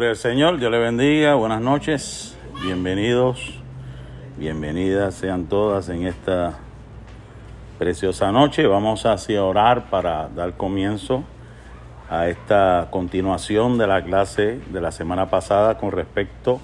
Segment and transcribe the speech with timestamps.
[0.00, 3.60] Gloria Señor, Dios le bendiga, buenas noches, bienvenidos,
[4.38, 6.54] bienvenidas sean todas en esta
[7.78, 8.66] preciosa noche.
[8.66, 11.22] Vamos así a orar para dar comienzo
[12.08, 16.62] a esta continuación de la clase de la semana pasada con respecto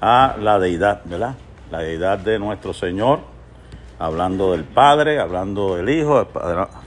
[0.00, 1.34] a la deidad, ¿verdad?
[1.70, 3.20] La deidad de nuestro Señor,
[3.98, 6.26] hablando del Padre, hablando del Hijo,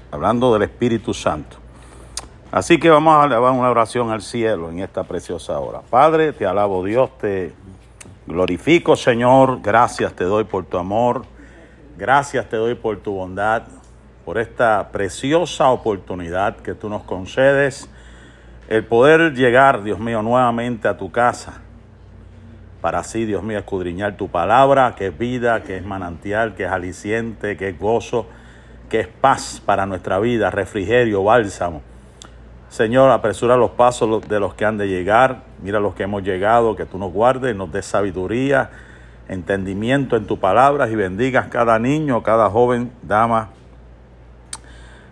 [0.09, 1.60] hablando del Espíritu Santo.
[2.51, 5.79] Así que vamos a elevar una oración al cielo en esta preciosa hora.
[5.89, 7.53] Padre, te alabo Dios, te
[8.27, 11.23] glorifico Señor, gracias te doy por tu amor,
[11.97, 13.63] gracias te doy por tu bondad,
[14.25, 17.89] por esta preciosa oportunidad que tú nos concedes,
[18.67, 21.61] el poder llegar, Dios mío, nuevamente a tu casa,
[22.81, 26.71] para así, Dios mío, escudriñar tu palabra, que es vida, que es manantial, que es
[26.71, 28.27] aliciente, que es gozo,
[28.89, 31.90] que es paz para nuestra vida, refrigerio, bálsamo.
[32.71, 35.43] Señor, apresura los pasos de los que han de llegar.
[35.61, 38.69] Mira los que hemos llegado, que tú nos guardes, nos des sabiduría,
[39.27, 43.49] entendimiento en tu palabra y bendigas cada niño, cada joven, dama,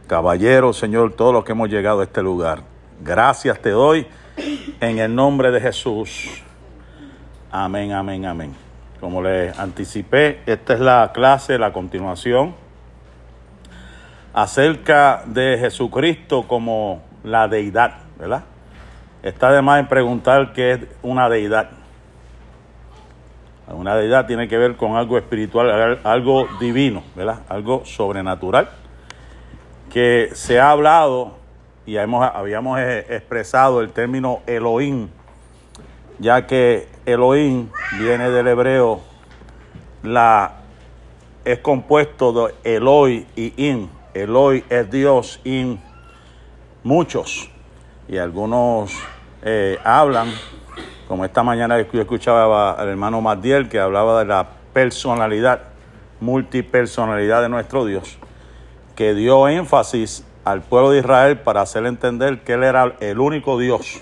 [0.07, 2.61] caballero, Señor, todos los que hemos llegado a este lugar.
[3.03, 4.07] Gracias te doy
[4.79, 6.41] en el nombre de Jesús.
[7.51, 8.55] Amén, amén, amén.
[9.01, 12.55] Como les anticipé, esta es la clase, la continuación
[14.33, 18.43] acerca de Jesucristo como la deidad, ¿verdad?
[19.21, 21.71] Está de más en preguntar qué es una deidad.
[23.67, 27.41] Una deidad tiene que ver con algo espiritual, algo divino, ¿verdad?
[27.49, 28.69] Algo sobrenatural.
[29.91, 31.37] Que se ha hablado
[31.85, 35.09] y hemos, habíamos expresado el término Elohim,
[36.19, 39.01] ya que Elohim viene del hebreo,
[40.03, 40.53] la,
[41.45, 43.89] es compuesto de Eloi y In.
[44.13, 45.79] Eloi es Dios, In
[46.89, 47.51] muchos,
[48.07, 48.91] y algunos
[49.43, 50.33] eh, hablan,
[51.07, 55.65] como esta mañana yo escuchaba al hermano Madiel que hablaba de la personalidad,
[56.19, 58.17] multipersonalidad de nuestro Dios,
[58.95, 63.59] que dio énfasis al pueblo de Israel para hacer entender que Él era el único
[63.59, 64.01] Dios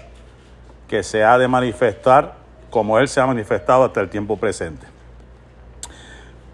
[0.88, 2.36] que se ha de manifestar
[2.70, 4.88] como Él se ha manifestado hasta el tiempo presente.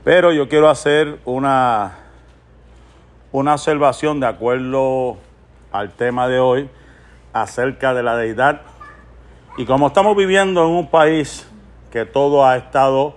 [0.03, 1.95] Pero yo quiero hacer una,
[3.31, 5.19] una observación de acuerdo
[5.73, 6.69] al tema de hoy
[7.33, 8.61] acerca de la deidad.
[9.57, 11.49] Y como estamos viviendo en un país
[11.91, 13.15] que todo ha estado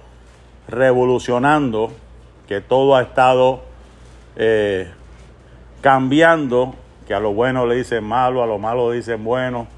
[0.66, 1.92] revolucionando,
[2.48, 3.62] que todo ha estado
[4.36, 4.90] eh,
[5.80, 6.74] cambiando,
[7.06, 9.68] que a lo bueno le dicen malo, a lo malo le dicen bueno,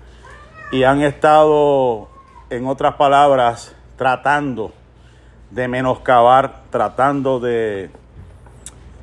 [0.70, 2.08] y han estado,
[2.50, 4.72] en otras palabras, tratando
[5.50, 7.90] de menoscabar, tratando de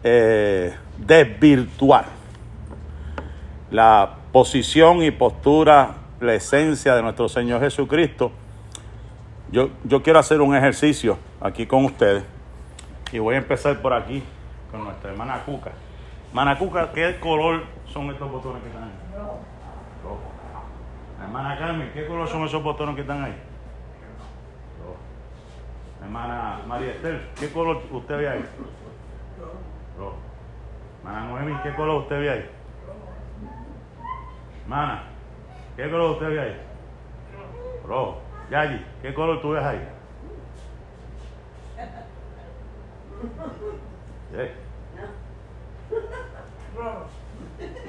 [0.03, 2.14] eh, desvirtuar
[3.71, 8.31] la posición y postura, la esencia de nuestro Señor Jesucristo,
[9.51, 12.23] yo, yo quiero hacer un ejercicio aquí con ustedes
[13.11, 14.23] y voy a empezar por aquí
[14.71, 15.71] con nuestra hermana Cuca.
[16.29, 18.91] Hermana Cuca, ¿qué color son estos botones que están ahí?
[20.03, 20.19] Rojo.
[21.21, 23.35] Hermana Carmen, ¿qué color son esos botones que están ahí?
[26.03, 28.45] Hermana María Estel, ¿qué color usted ve ahí?
[29.97, 30.15] Rojo.
[31.03, 32.49] Hermana Noemi, ¿qué color usted ve ahí?
[34.67, 35.03] Mana,
[35.75, 36.61] ¿qué color usted ve ahí?
[37.85, 38.21] Rojo.
[38.49, 39.85] Yayi, ¿qué color tú ves ahí?
[46.75, 47.05] Rojo.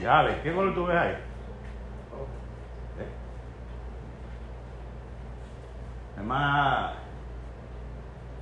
[0.08, 1.14] Ale, ¿qué color tú ves ahí?
[2.96, 3.04] ¿Sí?
[6.18, 6.92] Hermana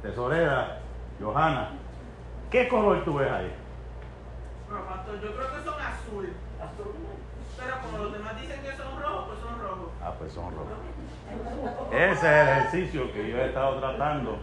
[0.03, 0.81] tesorera,
[1.21, 1.71] Johanna,
[2.51, 3.53] ¿qué color tú ves ahí?
[4.71, 6.33] No, pastor, yo creo que son azul.
[6.61, 6.93] Azul.
[7.59, 9.91] Pero como los demás dicen que son rojos, pues son rojos.
[10.03, 11.92] Ah, pues son rojos.
[11.92, 14.38] Ese ejercicio que yo he estado tratando.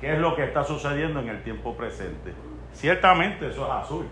[0.00, 2.34] ¿Qué es lo que está sucediendo en el tiempo presente?
[2.72, 4.06] Ciertamente eso es azul.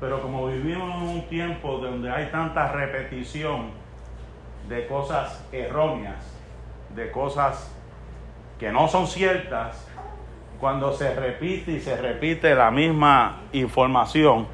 [0.00, 3.70] Pero como vivimos en un tiempo donde hay tanta repetición
[4.68, 6.36] de cosas erróneas,
[6.94, 7.72] de cosas
[8.58, 9.86] que no son ciertas,
[10.58, 14.46] cuando se repite y se repite la misma información,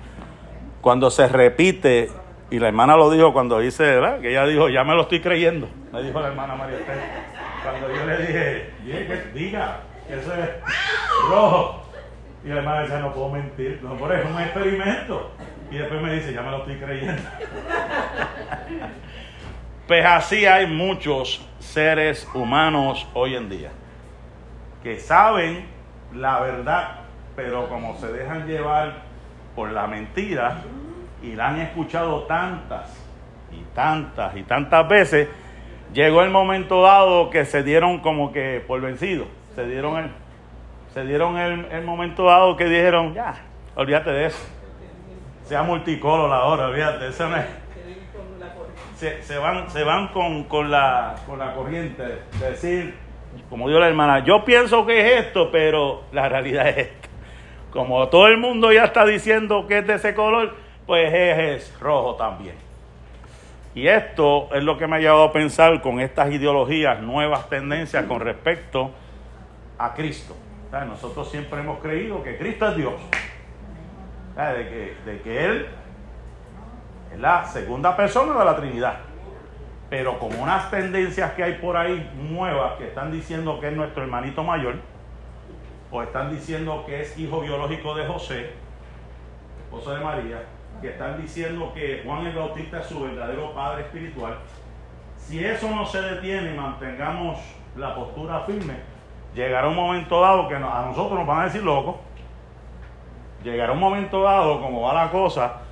[0.80, 2.10] cuando se repite,
[2.50, 4.20] y la hermana lo dijo cuando dice, ¿verdad?
[4.20, 6.98] Que ella dijo, ya me lo estoy creyendo, me dijo la hermana María Esther.
[7.62, 8.70] Cuando yo le dije,
[9.34, 10.50] diga, que eso es
[11.28, 11.84] rojo.
[12.44, 15.32] Y la hermana decía, no puedo mentir, no, por eso es un experimento.
[15.70, 17.22] Y después me dice, ya me lo estoy creyendo.
[19.88, 23.70] Pues así hay muchos seres humanos hoy en día
[24.82, 25.66] que saben
[26.14, 27.00] la verdad,
[27.34, 29.07] pero como se dejan llevar
[29.58, 30.58] por la mentira
[31.20, 32.96] y la han escuchado tantas
[33.50, 35.28] y tantas y tantas veces
[35.92, 39.24] llegó el momento dado que se dieron como que por vencido.
[39.56, 40.10] Se dieron el,
[40.94, 43.34] se dieron el, el momento dado que dijeron, ya,
[43.74, 44.46] olvídate de eso.
[45.42, 47.38] Sea multicolor ahora, olvídate, eso no.
[48.94, 52.94] Se, se van, se van con, con, la, con la corriente, de decir,
[53.50, 56.97] como dijo la hermana, yo pienso que es esto, pero la realidad es esta.
[57.72, 60.54] Como todo el mundo ya está diciendo que es de ese color,
[60.86, 62.54] pues es, rojo también.
[63.74, 68.04] Y esto es lo que me ha llevado a pensar con estas ideologías, nuevas tendencias
[68.06, 68.90] con respecto
[69.76, 70.34] a Cristo.
[70.72, 72.94] Nosotros siempre hemos creído que Cristo es Dios.
[74.36, 75.66] De que Él
[77.12, 78.98] es la segunda persona de la Trinidad.
[79.90, 84.02] Pero con unas tendencias que hay por ahí nuevas que están diciendo que es nuestro
[84.02, 84.76] hermanito mayor,
[85.90, 88.50] o están diciendo que es hijo biológico de José,
[89.64, 90.42] esposo de María,
[90.80, 94.38] que están diciendo que Juan el Bautista es su verdadero padre espiritual,
[95.16, 97.38] si eso no se detiene y mantengamos
[97.76, 98.74] la postura firme,
[99.34, 101.96] llegará un momento dado que a nosotros nos van a decir locos,
[103.42, 105.62] llegará un momento dado, como va la cosa,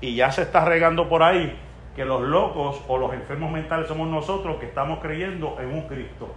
[0.00, 1.58] y ya se está regando por ahí,
[1.94, 6.34] que los locos o los enfermos mentales somos nosotros que estamos creyendo en un Cristo.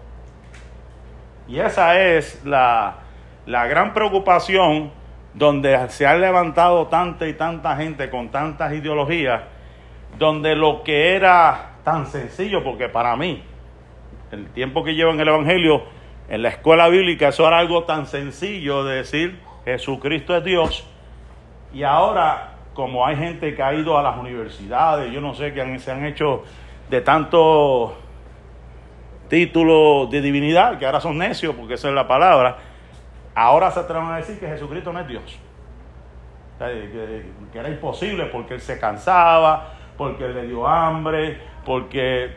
[1.47, 2.99] Y esa es la,
[3.45, 4.91] la gran preocupación
[5.33, 9.43] donde se ha levantado tanta y tanta gente con tantas ideologías,
[10.17, 13.43] donde lo que era tan sencillo, porque para mí,
[14.31, 15.83] el tiempo que llevo en el Evangelio,
[16.27, 20.87] en la escuela bíblica, eso era algo tan sencillo de decir Jesucristo es Dios,
[21.73, 25.79] y ahora como hay gente que ha ido a las universidades, yo no sé, que
[25.79, 26.43] se han hecho
[26.89, 27.91] de tantos
[29.27, 32.57] títulos de divinidad, que ahora son necios, porque esa es la palabra,
[33.39, 35.39] ahora se atreven a decir que Jesucristo no es Dios.
[36.57, 42.33] que, era imposible porque él se cansaba, porque él le dio hambre, porque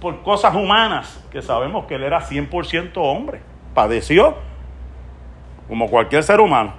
[0.00, 3.40] por cosas humanas, que sabemos que él era 100% hombre,
[3.74, 4.36] padeció
[5.68, 6.74] como cualquier ser humano.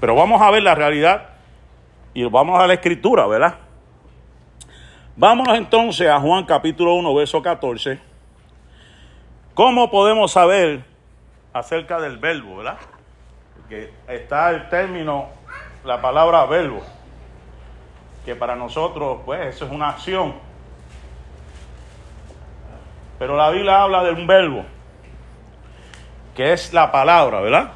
[0.00, 1.28] Pero vamos a ver la realidad
[2.12, 3.54] y vamos a la escritura, ¿verdad?
[5.14, 8.00] Vámonos entonces a Juan capítulo 1, verso 14.
[9.54, 10.89] ¿Cómo podemos saber
[11.52, 12.78] acerca del verbo, verdad?
[13.56, 15.28] Porque está el término,
[15.84, 16.82] la palabra verbo,
[18.24, 20.34] que para nosotros, pues, eso es una acción.
[23.18, 24.64] Pero la Biblia habla de un verbo,
[26.34, 27.72] que es la palabra, ¿verdad?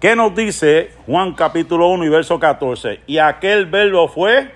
[0.00, 3.02] ¿Qué nos dice Juan capítulo 1 y verso 14?
[3.06, 4.52] Y aquel verbo fue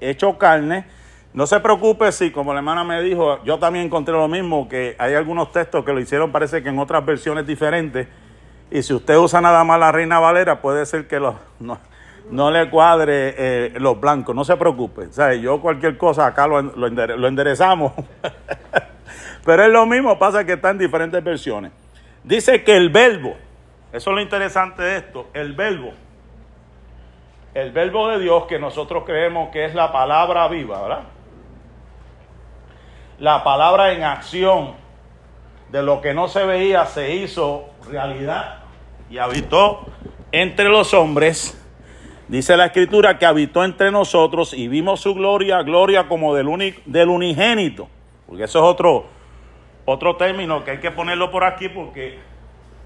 [0.00, 0.84] hecho carne.
[1.34, 4.96] No se preocupe si, como la hermana me dijo, yo también encontré lo mismo, que
[4.98, 8.06] hay algunos textos que lo hicieron, parece que en otras versiones diferentes.
[8.70, 11.38] Y si usted usa nada más la Reina Valera, puede ser que no,
[12.30, 14.34] no, le cuadre eh, los blancos.
[14.34, 15.06] No se preocupe.
[15.06, 17.92] O yo cualquier cosa acá lo, lo, lo enderezamos.
[19.44, 21.72] Pero es lo mismo, pasa que está en diferentes versiones.
[22.24, 23.34] Dice que el verbo,
[23.92, 25.92] eso es lo interesante de esto, el verbo.
[27.54, 31.02] El verbo de Dios que nosotros creemos que es la palabra viva, ¿verdad?
[33.22, 34.72] La palabra en acción
[35.70, 38.64] de lo que no se veía se hizo realidad
[39.08, 39.86] y habitó
[40.32, 41.56] entre los hombres.
[42.26, 47.08] Dice la escritura que habitó entre nosotros y vimos su gloria, gloria como del, del
[47.08, 47.88] unigénito.
[48.26, 49.06] Porque eso es otro,
[49.84, 52.18] otro término que hay que ponerlo por aquí porque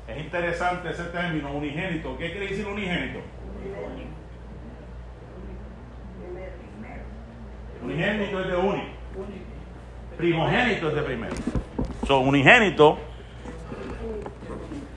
[0.06, 2.14] es interesante ese término, unigénito.
[2.18, 3.20] ¿Qué quiere decir unigénito?
[7.82, 8.96] Unigénito es de único.
[10.16, 11.34] Primogénito es de primero.
[12.06, 12.98] So, unigénito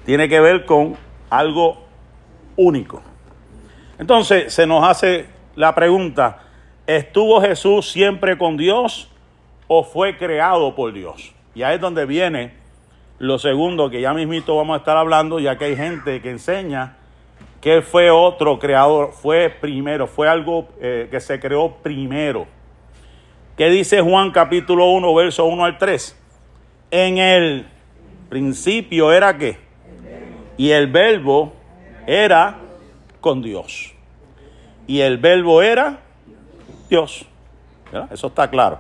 [0.06, 0.96] tiene que ver con
[1.30, 1.86] algo
[2.56, 3.02] único.
[3.98, 6.44] Entonces se nos hace la pregunta,
[6.88, 9.10] ¿estuvo Jesús siempre con Dios
[9.68, 11.34] o fue creado por Dios?
[11.54, 12.54] Y ahí es donde viene
[13.18, 16.96] lo segundo, que ya mismito vamos a estar hablando, ya que hay gente que enseña
[17.62, 22.48] que fue otro creador, fue primero, fue algo eh, que se creó primero.
[23.60, 26.18] ¿Qué dice Juan capítulo 1, verso 1 al 3?
[26.92, 27.68] En el
[28.30, 29.58] principio era qué?
[30.56, 31.52] Y el verbo
[32.08, 32.58] era
[33.20, 33.94] con Dios.
[34.88, 36.00] Y el verbo era
[36.90, 37.26] Dios.
[38.10, 38.80] Eso está claro.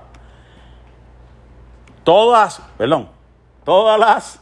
[2.05, 3.09] Todas, perdón,
[3.65, 4.41] Todas las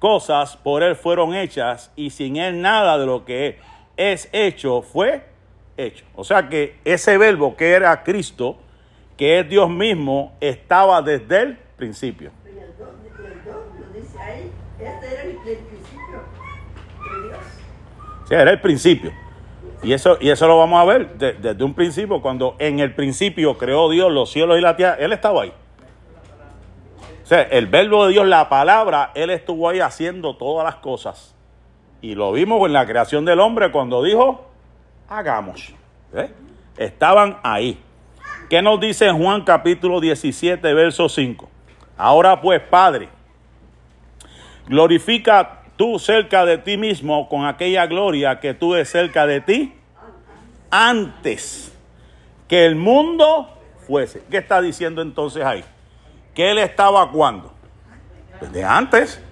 [0.00, 3.60] cosas por Él fueron hechas y sin Él nada de lo que
[3.96, 5.28] es hecho fue
[5.76, 6.04] hecho.
[6.16, 8.58] O sea que ese verbo que era Cristo,
[9.20, 12.30] que es Dios mismo, estaba desde el principio.
[18.26, 19.12] Sí, era el principio.
[19.82, 23.58] Y eso, y eso lo vamos a ver desde un principio, cuando en el principio
[23.58, 25.52] creó Dios los cielos y la tierra, Él estaba ahí.
[27.24, 31.34] sea, el verbo de Dios, la palabra, Él estuvo ahí haciendo todas las cosas.
[32.00, 34.46] Y lo vimos en la creación del hombre cuando dijo,
[35.10, 35.74] hagamos.
[36.14, 36.30] ¿Eh?
[36.78, 37.78] Estaban ahí.
[38.50, 41.48] ¿Qué nos dice Juan capítulo 17, verso 5?
[41.96, 43.08] Ahora pues, Padre,
[44.66, 49.72] glorifica tú cerca de ti mismo con aquella gloria que tuve cerca de ti
[50.68, 51.72] antes
[52.48, 54.24] que el mundo fuese.
[54.28, 55.62] ¿Qué está diciendo entonces ahí?
[56.34, 57.54] Que él estaba cuando?
[58.40, 59.22] Desde antes.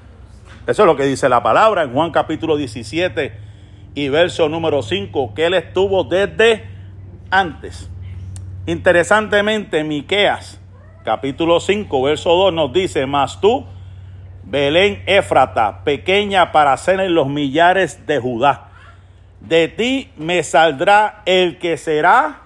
[0.64, 3.32] Eso es lo que dice la palabra en Juan capítulo 17
[3.96, 6.70] y verso número 5, que él estuvo desde
[7.32, 7.90] antes.
[8.68, 10.60] Interesantemente, Miqueas
[11.02, 13.64] capítulo 5, verso 2 nos dice, mas tú,
[14.44, 18.68] Belén Éfrata, pequeña para ser en los millares de Judá,
[19.40, 22.42] de ti me saldrá el que será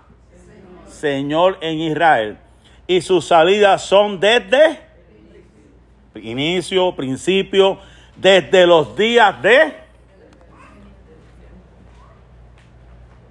[0.87, 2.39] Señor en Israel.
[2.87, 4.79] Y sus salidas son desde
[6.15, 7.81] inicio, principio,
[8.15, 9.75] desde los días de...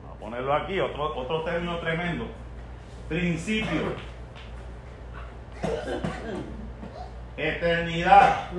[0.02, 2.41] Vamos a ponerlo aquí, otro, otro término tremendo.
[3.12, 3.94] Principio.
[7.36, 8.50] Eternidad.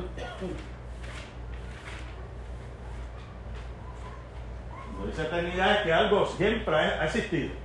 [4.84, 7.62] Cuando dice eternidad es que algo siempre ha existido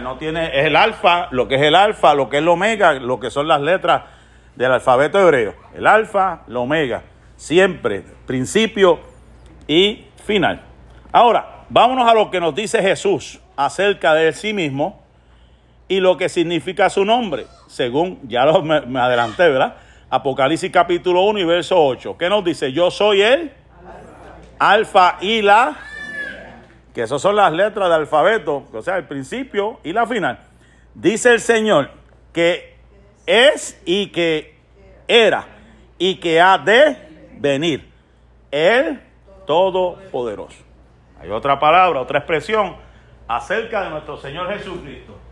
[0.00, 2.94] no tiene, es el alfa, lo que es el alfa, lo que es el omega,
[2.94, 4.02] lo que son las letras
[4.56, 5.54] del alfabeto hebreo.
[5.72, 7.02] El alfa, el omega,
[7.36, 8.98] siempre, principio
[9.68, 10.62] y final.
[11.12, 15.05] Ahora, vámonos a lo que nos dice Jesús acerca de sí mismo
[15.88, 19.76] y lo que significa su nombre, según ya lo, me, adelanté, ¿verdad?
[20.10, 22.16] Apocalipsis capítulo 1 y verso 8.
[22.18, 22.72] ¿Qué nos dice?
[22.72, 23.52] Yo soy el
[24.58, 25.76] alfa y la
[26.94, 30.38] que esas son las letras del alfabeto, o sea, el principio y la final.
[30.94, 31.90] Dice el Señor
[32.32, 32.74] que
[33.26, 34.56] es y que
[35.06, 35.46] era
[35.98, 36.96] y que ha de
[37.38, 37.90] venir.
[38.50, 39.00] El
[39.46, 40.56] Todopoderoso.
[41.20, 42.76] Hay otra palabra, otra expresión
[43.28, 45.25] acerca de nuestro Señor Jesucristo.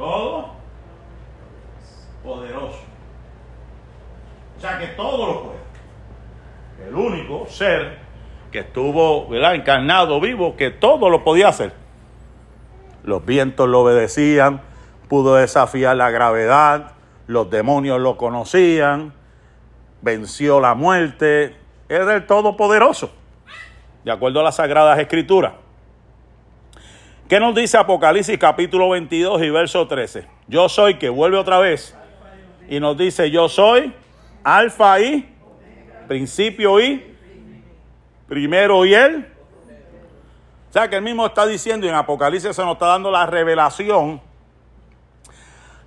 [0.00, 0.46] Todo
[2.24, 2.78] poderoso.
[4.56, 6.88] O sea que todo lo puede.
[6.88, 7.98] El único ser
[8.50, 9.56] que estuvo ¿verdad?
[9.56, 11.74] encarnado, vivo, que todo lo podía hacer.
[13.04, 14.62] Los vientos lo obedecían,
[15.06, 16.92] pudo desafiar la gravedad,
[17.26, 19.12] los demonios lo conocían,
[20.00, 21.58] venció la muerte,
[21.90, 23.10] era el Todopoderoso,
[24.04, 25.52] de acuerdo a las Sagradas Escrituras.
[27.30, 30.26] ¿Qué nos dice Apocalipsis capítulo 22 y verso 13?
[30.48, 31.96] Yo soy, que vuelve otra vez,
[32.68, 33.94] y nos dice, yo soy
[34.42, 35.32] alfa y
[36.08, 37.16] principio y
[38.26, 39.32] primero y él.
[40.70, 43.26] O sea que él mismo está diciendo y en Apocalipsis se nos está dando la
[43.26, 44.20] revelación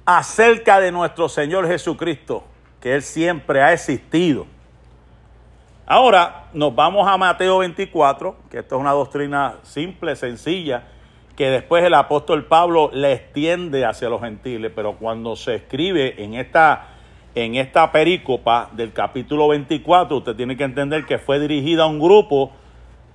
[0.05, 2.45] acerca de nuestro Señor Jesucristo,
[2.79, 4.47] que Él siempre ha existido.
[5.85, 10.87] Ahora nos vamos a Mateo 24, que esto es una doctrina simple, sencilla,
[11.35, 16.35] que después el apóstol Pablo le extiende hacia los gentiles, pero cuando se escribe en
[16.35, 16.89] esta
[17.35, 21.99] en esta perícopa del capítulo 24, usted tiene que entender que fue dirigida a un
[21.99, 22.51] grupo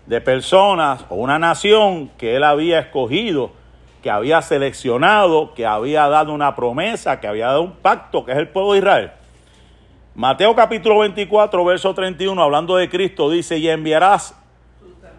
[0.07, 3.53] de personas o una nación que él había escogido,
[4.03, 8.39] que había seleccionado, que había dado una promesa, que había dado un pacto, que es
[8.39, 9.11] el pueblo de Israel.
[10.17, 14.35] Mateo capítulo 24, verso 31, hablando de Cristo, dice, y enviarás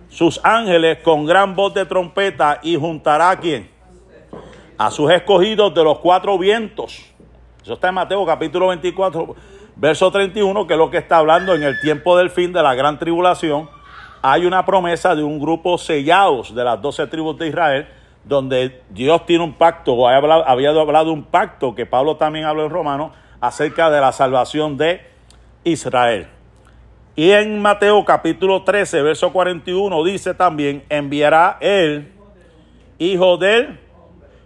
[0.09, 3.69] sus ángeles con gran voz de trompeta y juntará a quién?
[4.77, 7.09] A sus escogidos de los cuatro vientos
[7.69, 9.35] eso está en Mateo capítulo 24,
[9.75, 12.73] verso 31, que es lo que está hablando en el tiempo del fin de la
[12.73, 13.69] gran tribulación.
[14.23, 17.87] Hay una promesa de un grupo sellados de las doce tribus de Israel,
[18.23, 22.65] donde Dios tiene un pacto, o había hablado de un pacto que Pablo también habló
[22.65, 25.01] en Romano, acerca de la salvación de
[25.63, 26.27] Israel.
[27.19, 32.13] Y en Mateo capítulo 13, verso 41 dice también, enviará él,
[32.97, 33.77] hijo de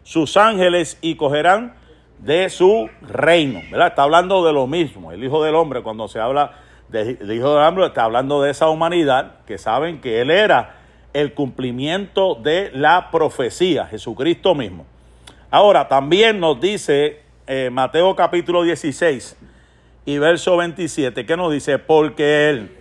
[0.01, 1.75] sus ángeles y cogerán
[2.17, 3.59] de su reino.
[3.59, 5.11] Está hablando de lo mismo.
[5.11, 6.53] El Hijo del Hombre, cuando se habla
[6.89, 10.77] del Hijo del Hombre, está hablando de esa humanidad que saben que Él era
[11.13, 14.87] el cumplimiento de la profecía, Jesucristo mismo.
[15.51, 19.37] Ahora, también nos dice eh, Mateo capítulo 16
[20.05, 22.71] y verso 27, que nos dice, porque Él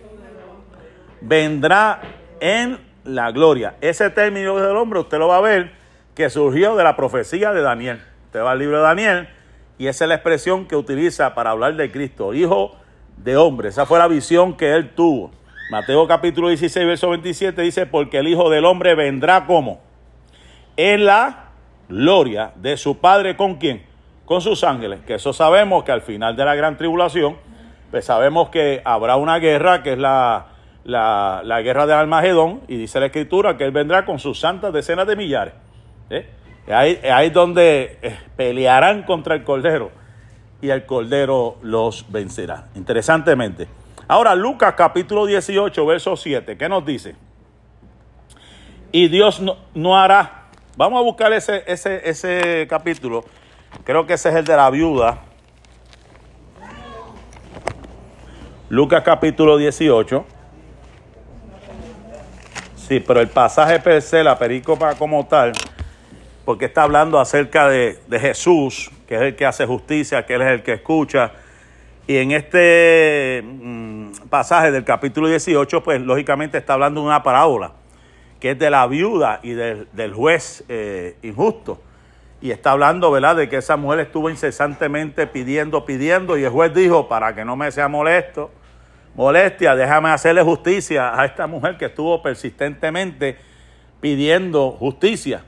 [1.21, 2.01] vendrá
[2.39, 3.75] en la gloria.
[3.81, 5.71] Ese término del hombre usted lo va a ver
[6.15, 8.01] que surgió de la profecía de Daniel.
[8.25, 9.29] Usted va al libro de Daniel
[9.77, 12.75] y esa es la expresión que utiliza para hablar de Cristo, hijo
[13.17, 13.69] de hombre.
[13.69, 15.31] Esa fue la visión que él tuvo.
[15.71, 19.81] Mateo capítulo 16, verso 27 dice, porque el Hijo del Hombre vendrá como
[20.75, 21.51] en la
[21.87, 23.83] gloria de su Padre con quién?
[24.25, 27.37] Con sus ángeles, que eso sabemos que al final de la gran tribulación,
[27.91, 30.47] pues sabemos que habrá una guerra, que es la,
[30.85, 35.07] la, guerra de Almagedón, y dice la escritura que Él vendrá con sus santas decenas
[35.07, 35.53] de millares.
[36.09, 36.27] ¿eh?
[36.67, 39.91] Ahí, ahí es donde eh, pelearán contra el Cordero
[40.61, 42.69] y el Cordero los vencerá.
[42.75, 43.67] Interesantemente.
[44.07, 47.15] Ahora, Lucas capítulo 18, verso 7, ¿qué nos dice?
[48.91, 50.45] Y Dios no, no hará.
[50.77, 53.25] Vamos a buscar ese, ese, ese capítulo.
[53.83, 55.19] Creo que ese es el de la viuda.
[58.69, 60.25] Lucas capítulo 18.
[62.87, 65.53] Sí, pero el pasaje per se, la pericopa como tal,
[66.43, 70.47] porque está hablando acerca de, Jesús, que es el que hace justicia, que Él es
[70.49, 71.31] el que escucha.
[72.07, 77.71] Y en este mm, pasaje del capítulo 18, pues lógicamente está hablando de una parábola,
[78.39, 81.79] que es de la viuda y del, juez eh, injusto.
[82.43, 86.73] Y está hablando, ¿verdad?, de que esa mujer estuvo incesantemente pidiendo, pidiendo, y el juez
[86.73, 88.51] dijo, para que no me sea molesto,
[89.15, 93.37] molestia, déjame hacerle justicia a esta mujer que estuvo persistentemente
[94.01, 95.45] pidiendo justicia.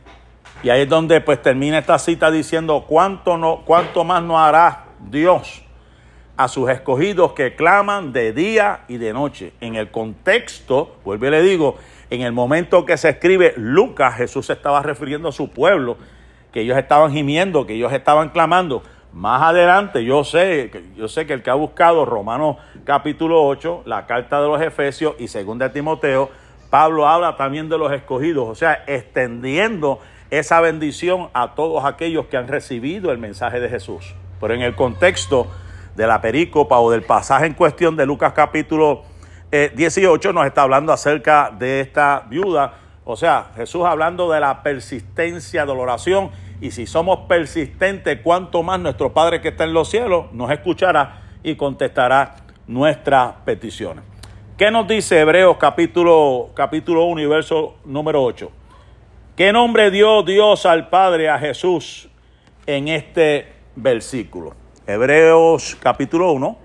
[0.63, 4.85] Y ahí es donde pues termina esta cita diciendo cuánto no cuánto más no hará
[5.01, 5.63] Dios
[6.37, 9.51] a sus escogidos que claman de día y de noche.
[9.59, 11.75] En el contexto, vuelvo y le digo,
[12.09, 15.97] en el momento que se escribe Lucas, Jesús estaba refiriendo a su pueblo,
[16.55, 18.81] que ellos estaban gimiendo, que ellos estaban clamando.
[19.11, 24.05] Más adelante, yo sé, yo sé que el que ha buscado Romanos capítulo 8, la
[24.05, 26.29] carta de los Efesios y segunda de Timoteo,
[26.69, 32.37] Pablo habla también de los escogidos, o sea, extendiendo esa bendición a todos aquellos que
[32.37, 34.15] han recibido el mensaje de Jesús.
[34.39, 35.47] Pero en el contexto
[35.97, 39.03] de la perícopa o del pasaje en cuestión de Lucas capítulo
[39.51, 44.63] 18 eh, nos está hablando acerca de esta viuda, o sea, Jesús hablando de la
[44.63, 46.31] persistencia de oración
[46.61, 51.21] y si somos persistentes, cuánto más nuestro Padre que está en los cielos nos escuchará
[51.43, 52.35] y contestará
[52.67, 54.03] nuestras peticiones.
[54.57, 58.51] ¿Qué nos dice Hebreos capítulo, capítulo 1 y verso número 8?
[59.35, 62.07] ¿Qué nombre dio Dios al Padre, a Jesús,
[62.65, 64.55] en este versículo?
[64.87, 66.57] Hebreos capítulo 1.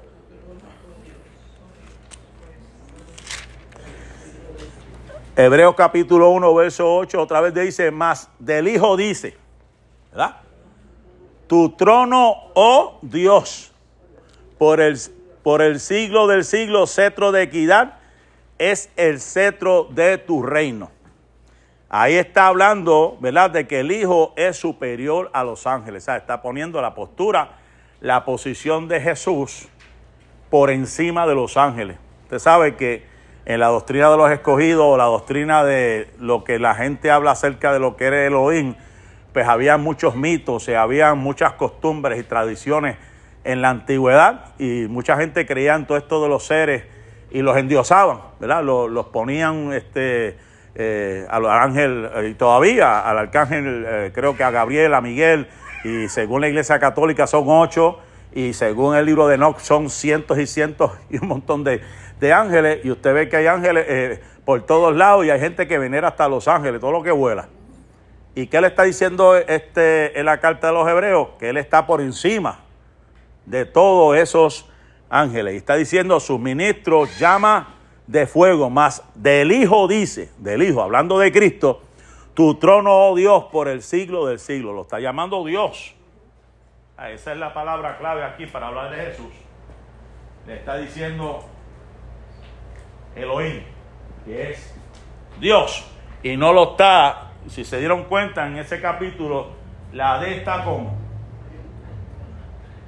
[5.34, 9.36] Hebreos capítulo 1, verso 8, otra vez dice, más del Hijo dice,
[10.10, 10.36] ¿verdad?
[11.46, 13.72] Tu trono, oh Dios,
[14.58, 14.98] por el,
[15.42, 17.98] por el siglo del siglo, cetro de equidad,
[18.58, 20.90] es el cetro de tu reino.
[21.88, 26.04] Ahí está hablando, ¿verdad?, de que el Hijo es superior a los ángeles.
[26.04, 27.58] O sea, está poniendo la postura,
[28.00, 29.68] la posición de Jesús
[30.50, 31.96] por encima de los ángeles.
[32.24, 33.04] Usted sabe que
[33.44, 37.32] en la doctrina de los escogidos o la doctrina de lo que la gente habla
[37.32, 38.76] acerca de lo que era Elohim,
[39.32, 42.96] pues había muchos mitos, y había muchas costumbres y tradiciones
[43.44, 46.84] en la antigüedad y mucha gente creía en todo esto de los seres
[47.30, 48.62] y los endiosaban, ¿verdad?
[48.62, 50.36] Los, ponían este,
[50.74, 55.48] eh, al ángel eh, y todavía al arcángel, eh, creo que a Gabriel, a Miguel,
[55.84, 57.98] y según la iglesia católica son ocho,
[58.32, 61.80] y según el libro de Enoch son cientos y cientos y un montón de,
[62.20, 65.78] de ángeles, y usted ve que hay ángeles por todos lados y hay gente que
[65.78, 67.48] venera hasta los ángeles, todo lo que vuela.
[68.34, 71.30] ¿Y qué le está diciendo este en la carta de los hebreos?
[71.38, 72.60] Que él está por encima
[73.44, 74.68] de todos esos
[75.08, 75.54] ángeles.
[75.54, 77.74] Y está diciendo, sus ministros llama
[78.06, 81.82] de fuego, más del Hijo dice, del Hijo, hablando de Cristo,
[82.34, 84.72] tu trono, oh Dios, por el siglo del siglo.
[84.72, 85.94] Lo está llamando Dios.
[86.96, 89.32] Ah, esa es la palabra clave aquí para hablar de Jesús.
[90.46, 91.44] Le está diciendo
[93.16, 93.62] Elohim,
[94.24, 94.74] que es
[95.40, 95.84] Dios.
[96.22, 99.48] Y no lo está si se dieron cuenta en ese capítulo,
[99.92, 100.94] la D está como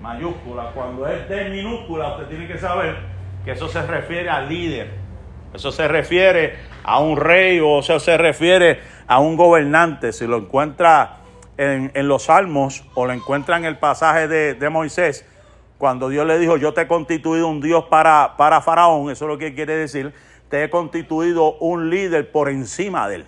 [0.00, 0.72] mayúscula.
[0.74, 2.96] Cuando es D minúscula, usted tiene que saber
[3.44, 4.90] que eso se refiere al líder.
[5.54, 10.12] Eso se refiere a un rey o eso se refiere a un gobernante.
[10.12, 11.18] Si lo encuentra
[11.56, 15.26] en, los salmos o lo encuentra en el pasaje de, de, Moisés,
[15.78, 19.28] cuando Dios le dijo, yo te he constituido un Dios para, para Faraón, eso es
[19.28, 20.14] lo que quiere decir,
[20.48, 23.26] te he constituido un líder por encima de él.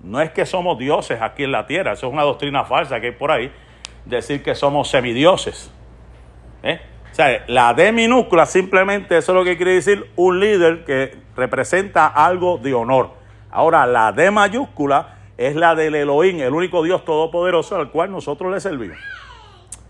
[0.00, 3.06] No es que somos dioses aquí en la tierra, eso es una doctrina falsa que
[3.06, 3.52] hay por ahí,
[4.04, 5.70] decir que somos semidioses.
[6.62, 6.80] ¿Eh?
[7.10, 11.16] O sea, la D minúscula simplemente eso es lo que quiere decir un líder que
[11.34, 13.10] representa algo de honor.
[13.50, 18.52] Ahora, la D mayúscula es la del Elohim, el único Dios todopoderoso al cual nosotros
[18.52, 18.98] le servimos.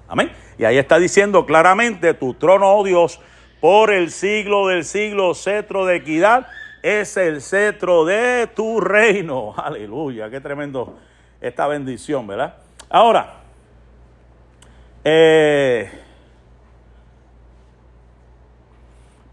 [0.09, 0.31] Amén.
[0.59, 3.21] Y ahí está diciendo claramente, tu trono, oh Dios,
[3.61, 6.47] por el siglo del siglo, cetro de equidad
[6.87, 9.55] es el cetro de tu reino.
[9.57, 10.97] Aleluya, qué tremendo
[11.41, 12.57] esta bendición, ¿verdad?
[12.89, 13.43] Ahora,
[15.09, 15.89] Eh,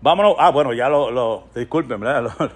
[0.02, 0.36] vámonos.
[0.38, 1.10] Ah, bueno, ya lo.
[1.10, 2.32] lo disculpen, ¿verdad?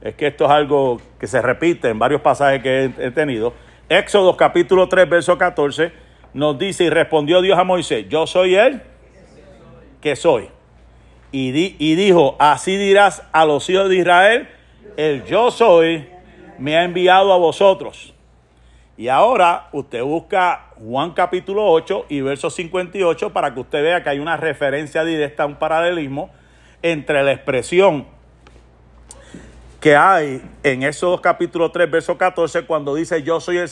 [0.00, 3.52] Es que esto es algo que se repite en varios pasajes que he, he tenido.
[3.88, 5.92] Éxodo capítulo 3, verso 14,
[6.34, 8.82] nos dice: Y respondió Dios a Moisés: Yo soy él
[10.02, 10.50] que soy.
[11.30, 14.48] Y, di- y dijo: Así dirás a los hijos de Israel:
[14.96, 16.08] El yo soy
[16.58, 18.14] me ha enviado a vosotros.
[18.96, 24.08] Y ahora usted busca Juan capítulo 8 y verso 58 para que usted vea que
[24.10, 26.30] hay una referencia directa, un paralelismo
[26.82, 28.06] entre la expresión
[29.80, 33.68] que hay en esos capítulo 3, verso 14, cuando dice yo soy el...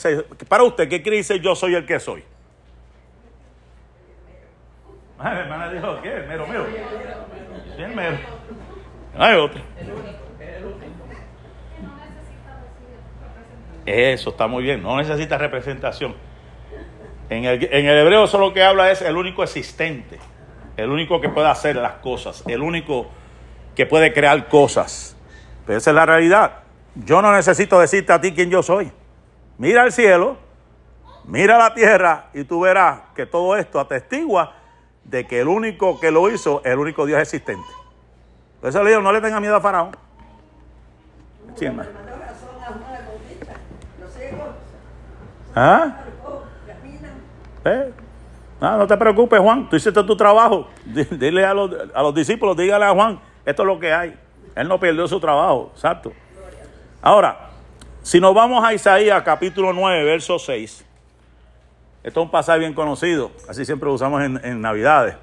[0.47, 2.23] Para usted, ¿qué quiere decir yo soy el que soy?
[5.19, 6.23] Ah, la hermana dijo, ¿qué?
[6.27, 6.65] Mero, mero.
[9.15, 9.61] No hay otro.
[13.85, 16.15] Eso está muy bien, no necesita representación.
[17.29, 20.17] En el, en el hebreo eso lo que habla es el único existente,
[20.75, 23.07] el único que puede hacer las cosas, el único
[23.75, 25.15] que puede crear cosas.
[25.65, 26.63] Pero esa es la realidad.
[26.95, 28.91] Yo no necesito decirte a ti quién yo soy.
[29.57, 30.37] Mira el cielo,
[31.25, 34.55] mira la tierra y tú verás que todo esto atestigua
[35.07, 37.67] de que el único que lo hizo es el único Dios existente.
[38.61, 39.91] Por eso le digo, no le tenga miedo a Faraón.
[41.55, 41.85] Ciegos
[45.55, 46.01] ¿Ah?
[47.65, 47.91] ¿Eh?
[48.61, 49.69] No, no te preocupes, Juan.
[49.69, 50.67] Tú hiciste tu trabajo.
[50.85, 54.17] Di- Dile a los, a los discípulos, dígale a Juan, esto es lo que hay.
[54.55, 55.71] Él no perdió su trabajo.
[55.73, 56.11] Exacto.
[57.01, 57.49] Ahora,
[58.01, 60.85] si nos vamos a Isaías capítulo 9, verso 6.
[62.07, 63.31] Esto es un pasaje bien conocido.
[63.49, 65.17] Así siempre lo usamos en, en Navidades.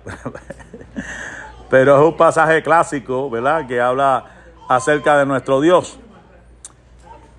[1.70, 3.66] Pero es un pasaje clásico, ¿verdad?
[3.66, 4.26] Que habla
[4.68, 5.98] acerca de nuestro Dios.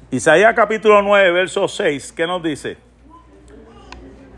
[0.10, 2.78] Isaías capítulo 9, verso 6, ¿qué nos dice?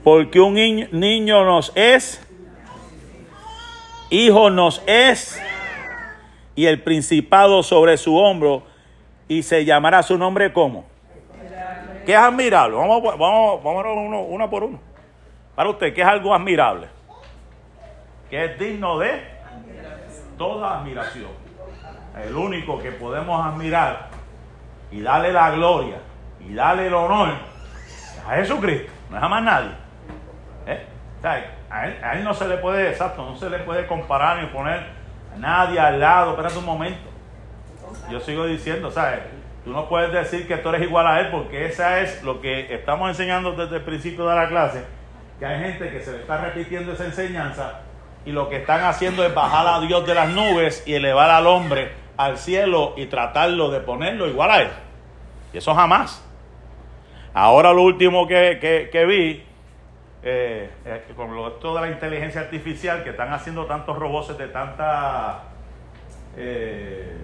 [0.04, 2.22] Porque un niño, nos es,
[4.10, 5.42] hijo nos es,
[6.54, 8.64] y el principado sobre su hombro,
[9.30, 10.84] y se llamará su nombre como.
[12.06, 12.76] ¿Qué es admirable?
[12.76, 14.87] Vamos, vamos, vamos uno, uno por uno.
[15.58, 16.88] Para usted, ¿qué es algo admirable?
[18.30, 19.28] Que es digno de
[20.38, 21.32] toda admiración.
[22.24, 24.10] El único que podemos admirar
[24.92, 25.96] y darle la gloria
[26.48, 27.30] y darle el honor
[28.28, 29.72] a Jesucristo, no es a más nadie.
[30.68, 30.86] ¿Eh?
[31.72, 34.86] A él no se le puede, exacto, no se le puede comparar ni poner
[35.34, 36.32] a nadie al lado.
[36.34, 37.10] Espérate un momento.
[38.12, 39.22] Yo sigo diciendo, ¿sabes?
[39.66, 42.76] Tú no puedes decir que tú eres igual a él porque esa es lo que
[42.76, 44.86] estamos enseñando desde el principio de la clase,
[45.40, 47.82] que hay gente que se le está repitiendo esa enseñanza
[48.26, 51.48] y lo que están haciendo es bajar a Dios de las nubes y elevar al
[51.48, 54.70] hombre al cielo y tratarlo de ponerlo igual a él.
[55.54, 56.24] Y eso jamás.
[57.34, 58.58] Ahora lo último que,
[58.92, 59.44] que- vi,
[60.24, 64.48] eh, eh, con lo, esto de la inteligencia artificial, que están haciendo tantos robots de
[64.48, 65.36] tantas
[66.36, 67.16] eh,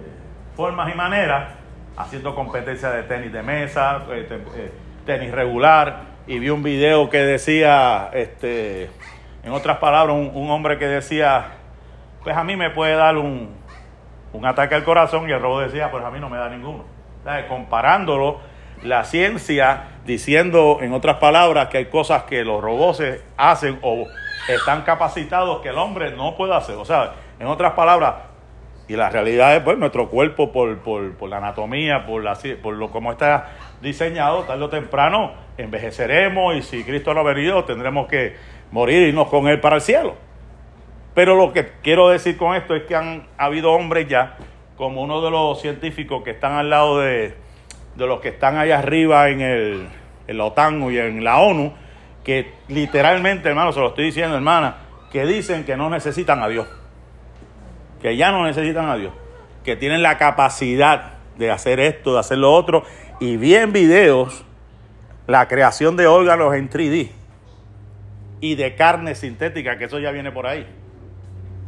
[0.56, 1.48] formas y maneras,
[1.96, 4.70] haciendo competencia de tenis de mesa, te-
[5.04, 8.90] tenis regular, y vi un video que decía, este,
[9.42, 11.52] en otras palabras, un, un hombre que decía,
[12.22, 13.54] pues a mí me puede dar un,
[14.32, 16.84] un ataque al corazón y el robot decía, pues a mí no me da ninguno.
[17.48, 18.40] Comparándolo,
[18.82, 23.02] la ciencia diciendo, en otras palabras, que hay cosas que los robots
[23.36, 24.06] hacen o
[24.48, 26.76] están capacitados que el hombre no puede hacer.
[26.76, 28.14] O sea, en otras palabras,
[28.86, 32.74] y la realidad es, pues, nuestro cuerpo por, por, por la anatomía, por, la, por
[32.74, 38.08] lo como está diseñado, tarde o temprano envejeceremos y si Cristo no ha venido tendremos
[38.08, 38.34] que
[38.70, 40.14] morir y irnos con Él para el cielo.
[41.14, 44.36] Pero lo que quiero decir con esto es que han habido hombres ya,
[44.76, 47.34] como uno de los científicos que están al lado de,
[47.94, 49.88] de los que están allá arriba en, el,
[50.26, 51.72] en la OTAN y en la ONU,
[52.24, 54.78] que literalmente, hermano, se lo estoy diciendo, hermana,
[55.12, 56.66] que dicen que no necesitan a Dios,
[58.04, 59.14] que ya no necesitan a Dios,
[59.64, 62.84] que tienen la capacidad de hacer esto, de hacer lo otro,
[63.18, 64.44] y vi en videos
[65.26, 67.08] la creación de órganos en 3D
[68.42, 70.66] y de carne sintética, que eso ya viene por ahí.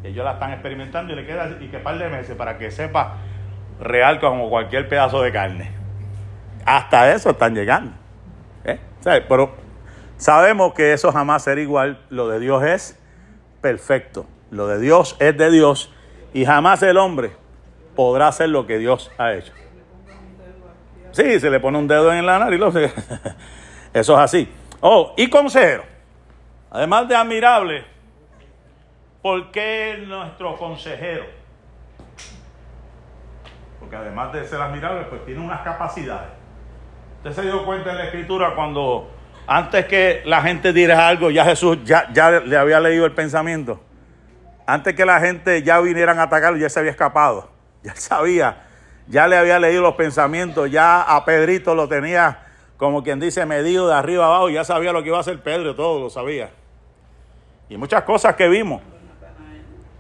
[0.05, 3.17] Ellos la están experimentando y le queda y que par de meses para que sepa
[3.81, 5.71] real como cualquier pedazo de carne.
[6.67, 7.93] Hasta eso están llegando.
[8.67, 8.79] ¿eh?
[9.01, 9.25] ¿Sabes?
[9.27, 9.55] Pero
[10.19, 11.99] sabemos que eso jamás será igual.
[12.11, 13.03] Lo de Dios es
[13.63, 14.27] perfecto.
[14.51, 15.95] Lo de Dios es de Dios
[16.37, 17.33] y jamás el hombre
[17.95, 19.55] podrá hacer lo que Dios ha hecho.
[21.13, 22.61] Sí, se le pone un dedo en la nariz.
[23.95, 24.53] Eso es así.
[24.81, 25.85] Oh, y consejero.
[26.71, 27.87] Además de admirable,
[29.23, 31.25] ¿por qué nuestro consejero?
[33.81, 36.29] Porque además de ser admirable, pues tiene unas capacidades.
[37.25, 39.11] Usted se dio cuenta en la escritura cuando
[39.47, 43.86] Antes que la gente diera algo, ya Jesús ya, ya le había leído el pensamiento.
[44.67, 47.51] Antes que la gente ya vinieran a atacarlo, ya se había escapado.
[47.83, 48.65] Ya sabía,
[49.07, 52.41] ya le había leído los pensamientos, ya a Pedrito lo tenía,
[52.77, 55.77] como quien dice, medido de arriba abajo, ya sabía lo que iba a hacer Pedro,
[55.77, 56.51] todo lo sabía.
[57.69, 58.83] Y muchas cosas que vimos.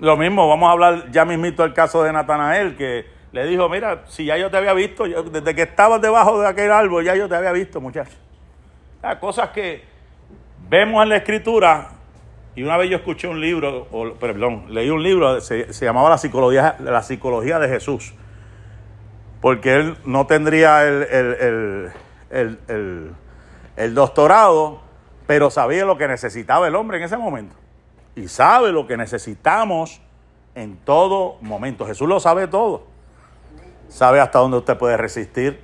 [0.01, 4.03] Lo mismo, vamos a hablar ya mismito del caso de Natanael, que le dijo, mira,
[4.07, 7.29] si ya yo te había visto, desde que estabas debajo de aquel árbol, ya yo
[7.29, 8.17] te había visto, muchacho.
[9.01, 9.85] Ah, cosas que
[10.69, 11.91] vemos en la escritura,
[12.57, 16.09] y una vez yo escuché un libro, o, perdón, leí un libro, se, se llamaba
[16.11, 18.14] la psicología, la psicología de Jesús,
[19.40, 21.92] porque él no tendría el, el-
[22.31, 23.14] el-
[23.77, 24.81] el- doctorado,
[25.27, 27.55] pero sabía lo que necesitaba el hombre en ese momento.
[28.14, 30.01] Y sabe lo que necesitamos
[30.55, 31.87] en todo momento.
[31.87, 32.85] Jesús lo sabe todo.
[33.88, 35.61] Sabe hasta dónde usted puede resistir,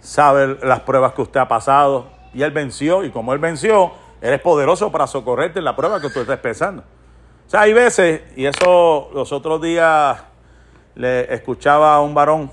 [0.00, 3.92] sabe las pruebas que usted ha pasado, y él venció, y como él venció,
[4.24, 6.82] él es poderoso para socorrerte en la prueba que usted está empezando.
[7.46, 10.24] O sea, hay veces, y eso los otros días
[10.94, 12.50] le escuchaba a un varón,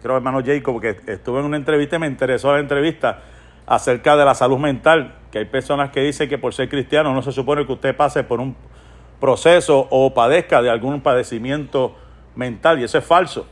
[0.00, 3.18] creo hermano Jacob, que estuve en una entrevista y me interesó la entrevista
[3.66, 7.20] acerca de la salud mental, que hay personas que dicen que por ser cristiano no
[7.20, 8.54] se supone que usted pase por un
[9.18, 11.96] proceso o padezca de algún padecimiento
[12.36, 13.48] mental, y eso es falso.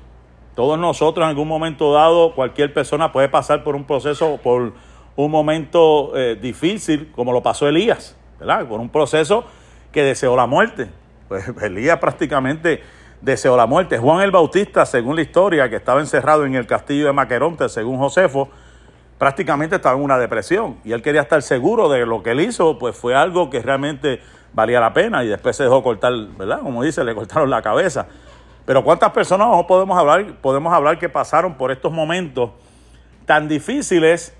[0.54, 4.72] Todos nosotros en algún momento dado, cualquier persona puede pasar por un proceso, por
[5.16, 8.66] un momento eh, difícil, como lo pasó Elías, ¿verdad?
[8.66, 9.44] Por un proceso
[9.92, 10.88] que deseó la muerte.
[11.28, 12.82] Pues Elías prácticamente
[13.20, 13.98] deseó la muerte.
[13.98, 17.98] Juan el Bautista, según la historia, que estaba encerrado en el castillo de Maqueronte, según
[17.98, 18.48] Josefo,
[19.18, 22.78] prácticamente estaba en una depresión y él quería estar seguro de lo que él hizo,
[22.78, 24.20] pues fue algo que realmente
[24.54, 26.60] valía la pena y después se dejó cortar, ¿verdad?
[26.60, 28.06] Como dice, le cortaron la cabeza.
[28.64, 32.50] Pero ¿cuántas personas no podemos hablar, podemos hablar que pasaron por estos momentos
[33.26, 34.34] tan difíciles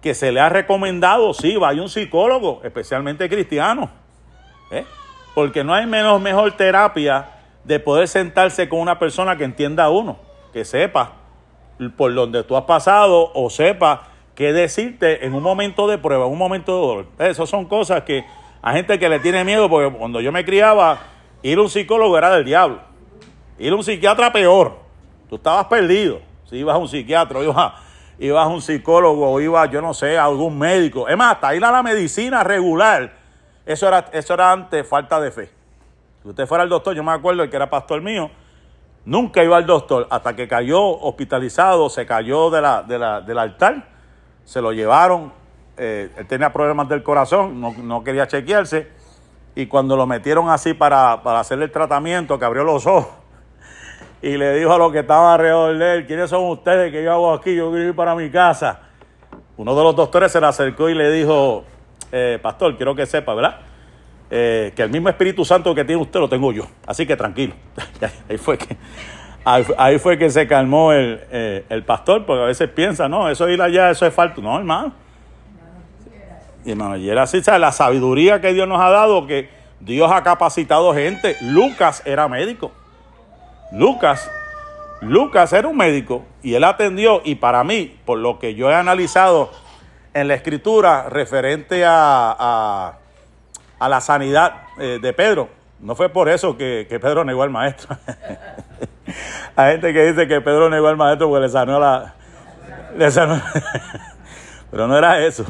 [0.00, 3.90] que se le ha recomendado, sí, vaya un psicólogo, especialmente cristiano?
[4.70, 4.84] ¿eh?
[5.34, 7.28] Porque no hay menos mejor terapia
[7.64, 10.18] de poder sentarse con una persona que entienda a uno,
[10.52, 11.12] que sepa
[11.96, 16.32] por donde tú has pasado o sepa qué decirte en un momento de prueba, en
[16.32, 17.06] un momento de dolor.
[17.18, 18.24] Esas son cosas que
[18.62, 20.98] a gente que le tiene miedo, porque cuando yo me criaba,
[21.42, 22.80] ir a un psicólogo era del diablo.
[23.58, 24.78] Ir a un psiquiatra peor.
[25.28, 26.20] Tú estabas perdido.
[26.48, 27.72] Si ibas a un psiquiatra, ibas,
[28.20, 31.08] ibas a un psicólogo, o ibas, yo no sé, a algún médico.
[31.08, 33.12] Es más, hasta ir a la medicina regular,
[33.66, 35.50] eso era, eso era antes falta de fe.
[36.22, 38.30] Si usted fuera el doctor, yo me acuerdo el que era pastor mío,
[39.06, 43.38] nunca iba al doctor hasta que cayó hospitalizado, se cayó de la, de la- del
[43.38, 43.88] altar,
[44.44, 45.32] se lo llevaron,
[45.78, 48.88] eh, él tenía problemas del corazón, no, no quería chequearse,
[49.54, 53.08] y cuando lo metieron así para, para hacerle el tratamiento, que abrió los ojos,
[54.22, 57.12] y le dijo a los que estaban alrededor de él, ¿quiénes son ustedes que yo
[57.12, 57.54] hago aquí?
[57.54, 58.80] Yo quiero ir para mi casa.
[59.56, 61.64] Uno de los doctores se le acercó y le dijo,
[62.12, 63.60] eh, pastor, quiero que sepa, ¿verdad?
[64.30, 66.64] Eh, que el mismo Espíritu Santo que tiene usted lo tengo yo.
[66.86, 67.54] Así que tranquilo.
[68.28, 68.76] ahí, fue que,
[69.44, 73.28] ahí, ahí fue que se calmó el, eh, el pastor, porque a veces piensa, no,
[73.30, 74.42] eso ir allá, eso es falto.
[74.42, 74.92] No, hermano.
[76.64, 77.60] Y hermano, y era así, ¿sabes?
[77.60, 79.48] la sabiduría que Dios nos ha dado, que
[79.80, 81.36] Dios ha capacitado gente.
[81.40, 82.70] Lucas era médico.
[83.72, 84.30] Lucas,
[85.00, 88.74] Lucas era un médico y él atendió, y para mí, por lo que yo he
[88.74, 89.50] analizado
[90.12, 92.94] en la escritura referente a,
[93.78, 97.50] a, la sanidad eh, de Pedro, no fue por eso que, que Pedro negó al
[97.50, 97.96] maestro.
[99.56, 102.14] Hay gente que dice que Pedro negó al maestro porque le sanó la...
[102.96, 103.40] le sanó-
[104.70, 105.44] Pero no era eso.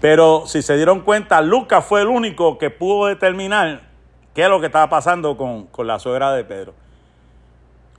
[0.00, 3.80] Pero si se dieron cuenta, Lucas fue el único que pudo determinar
[4.34, 6.74] qué es lo que estaba pasando con, con la suegra de Pedro.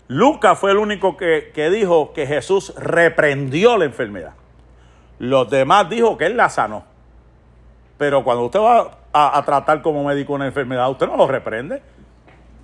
[0.08, 4.34] Lucas fue el único que, que dijo que Jesús reprendió la enfermedad.
[5.20, 6.84] Los demás dijo que él la sanó.
[7.98, 11.82] Pero cuando usted va a, a tratar como médico una enfermedad, usted no lo reprende.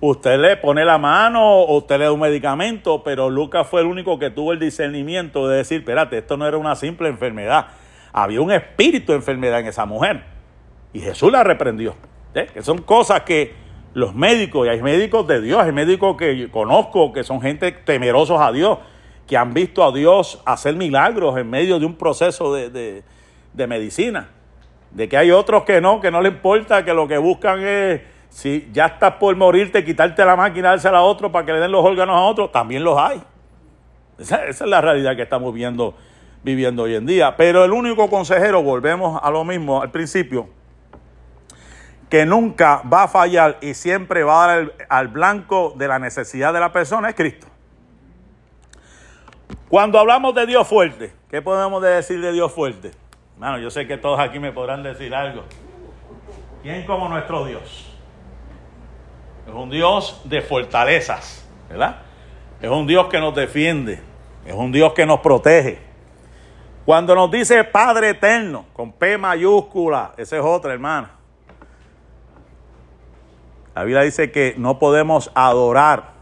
[0.00, 4.18] Usted le pone la mano usted le da un medicamento, pero Lucas fue el único
[4.18, 7.68] que tuvo el discernimiento de decir, espérate, esto no era una simple enfermedad.
[8.12, 10.24] Había un espíritu de enfermedad en esa mujer.
[10.92, 11.94] Y Jesús la reprendió.
[12.34, 12.48] ¿eh?
[12.52, 13.54] Que son cosas que
[13.94, 18.40] los médicos, y hay médicos de Dios, hay médicos que conozco, que son gente temerosos
[18.40, 18.78] a Dios,
[19.26, 23.02] que han visto a Dios hacer milagros en medio de un proceso de, de-
[23.52, 24.30] de medicina.
[24.90, 28.00] De que hay otros que no, que no le importa, que lo que buscan es,
[28.28, 31.70] si ya estás por morirte, quitarte la máquina, dársela a otro para que le den
[31.72, 33.22] los órganos a otro, también los hay.
[34.18, 35.94] Esa, esa es la realidad que estamos viendo,
[36.42, 37.36] viviendo hoy en día.
[37.36, 40.48] Pero el único consejero, volvemos a lo mismo al principio,
[42.12, 46.52] que nunca va a fallar y siempre va a dar al blanco de la necesidad
[46.52, 47.46] de la persona es Cristo.
[49.70, 52.90] Cuando hablamos de Dios fuerte, ¿qué podemos decir de Dios fuerte?
[53.32, 55.44] Hermano, yo sé que todos aquí me podrán decir algo.
[56.62, 57.96] ¿Quién como nuestro Dios?
[59.48, 62.02] Es un Dios de fortalezas, ¿verdad?
[62.60, 64.02] Es un Dios que nos defiende,
[64.44, 65.78] es un Dios que nos protege.
[66.84, 71.21] Cuando nos dice Padre Eterno, con P mayúscula, esa es otra, hermana.
[73.74, 76.12] La Biblia dice que no podemos adorar,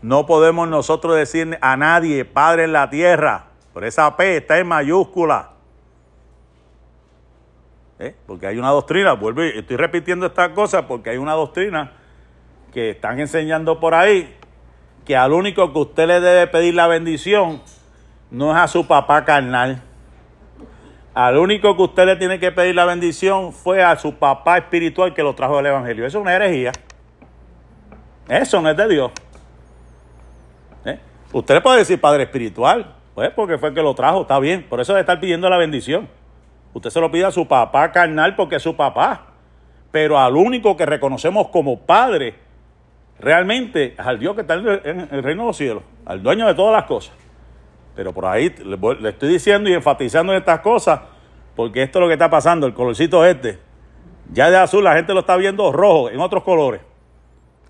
[0.00, 4.66] no podemos nosotros decir a nadie Padre en la tierra, por esa P está en
[4.66, 5.50] mayúscula.
[7.98, 8.14] ¿Eh?
[8.26, 11.92] Porque hay una doctrina, vuelvo y estoy repitiendo estas cosas porque hay una doctrina
[12.72, 14.36] que están enseñando por ahí
[15.04, 17.62] que al único que usted le debe pedir la bendición
[18.30, 19.82] no es a su papá carnal.
[21.18, 25.14] Al único que usted le tiene que pedir la bendición fue a su papá espiritual
[25.14, 26.06] que lo trajo del Evangelio.
[26.06, 26.70] Eso es una herejía.
[28.28, 29.10] Eso no es de Dios.
[30.84, 31.00] ¿Eh?
[31.32, 34.62] Usted le puede decir padre espiritual, pues porque fue el que lo trajo, está bien.
[34.68, 36.08] Por eso debe estar pidiendo la bendición.
[36.72, 39.26] Usted se lo pide a su papá carnal porque es su papá.
[39.90, 42.36] Pero al único que reconocemos como padre,
[43.18, 46.54] realmente es al Dios que está en el reino de los cielos, al dueño de
[46.54, 47.12] todas las cosas.
[47.98, 51.00] Pero por ahí le, estoy diciendo y enfatizando en estas cosas,
[51.56, 53.58] porque esto es lo que está pasando, el colorcito este.
[54.30, 56.80] Ya de azul la gente lo está viendo rojo en otros colores.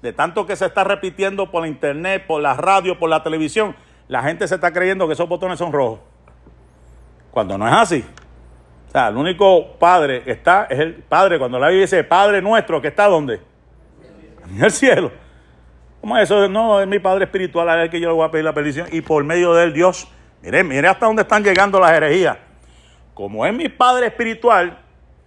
[0.03, 3.75] De tanto que se está repitiendo por la internet, por la radio, por la televisión,
[4.07, 6.01] la gente se está creyendo que esos botones son rojos.
[7.31, 8.05] Cuando no es así.
[8.87, 11.39] O sea, el único padre que está es el padre.
[11.39, 13.41] Cuando la Biblia dice Padre nuestro, que está dónde?
[14.47, 15.11] En el cielo.
[16.03, 16.51] ¿Cómo es eso?
[16.51, 18.89] No, es mi padre espiritual, a él que yo le voy a pedir la bendición.
[18.93, 20.07] Y por medio de él, Dios.
[20.43, 22.39] Mire, mire hasta dónde están llegando las herejías.
[23.15, 24.79] Como es mi padre espiritual,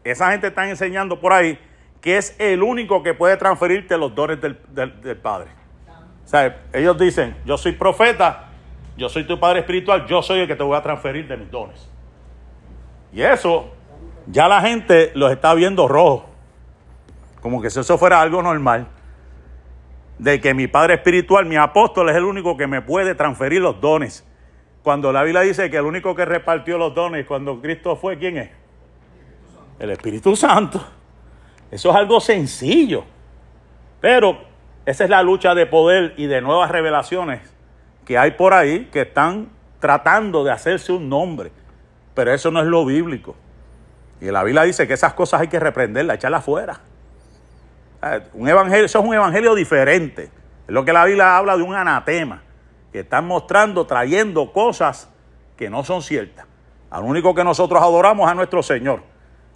[0.04, 1.60] esa gente está enseñando por ahí
[2.00, 5.50] que es el único que puede transferirte los dones del, del- Padre.
[6.26, 8.50] O sea, ellos dicen, yo soy profeta,
[8.97, 11.52] yo soy tu Padre espiritual, yo soy el que te voy a transferir de mis
[11.52, 11.88] dones.
[13.13, 13.71] Y eso,
[14.26, 16.28] ya la gente los está viendo rojo.
[17.41, 18.88] Como que si eso fuera algo normal.
[20.17, 23.80] De que mi Padre espiritual, mi apóstol, es el único que me puede transferir los
[23.82, 24.26] dones.
[24.84, 28.38] Cuando la Biblia dice que el único que repartió los dones cuando Cristo fue, ¿quién
[28.38, 28.50] es?
[29.80, 30.84] El Espíritu Santo.
[31.70, 33.04] Eso es algo sencillo.
[34.00, 34.39] Pero
[34.86, 37.41] esa es la lucha de poder y de nuevas revelaciones
[38.06, 41.52] que hay por ahí que están tratando de hacerse un nombre.
[42.13, 43.36] Pero eso no es lo bíblico.
[44.20, 46.80] Y la Biblia dice que esas cosas hay que reprenderlas, echarlas fuera.
[48.02, 50.24] Ah, Un evangelio, eso es un evangelio diferente.
[50.24, 52.41] Es lo que la Biblia habla de un anatema,
[52.91, 55.10] que están mostrando, trayendo cosas
[55.58, 56.45] que no son ciertas.
[56.89, 59.04] Al único que nosotros adoramos a nuestro Señor.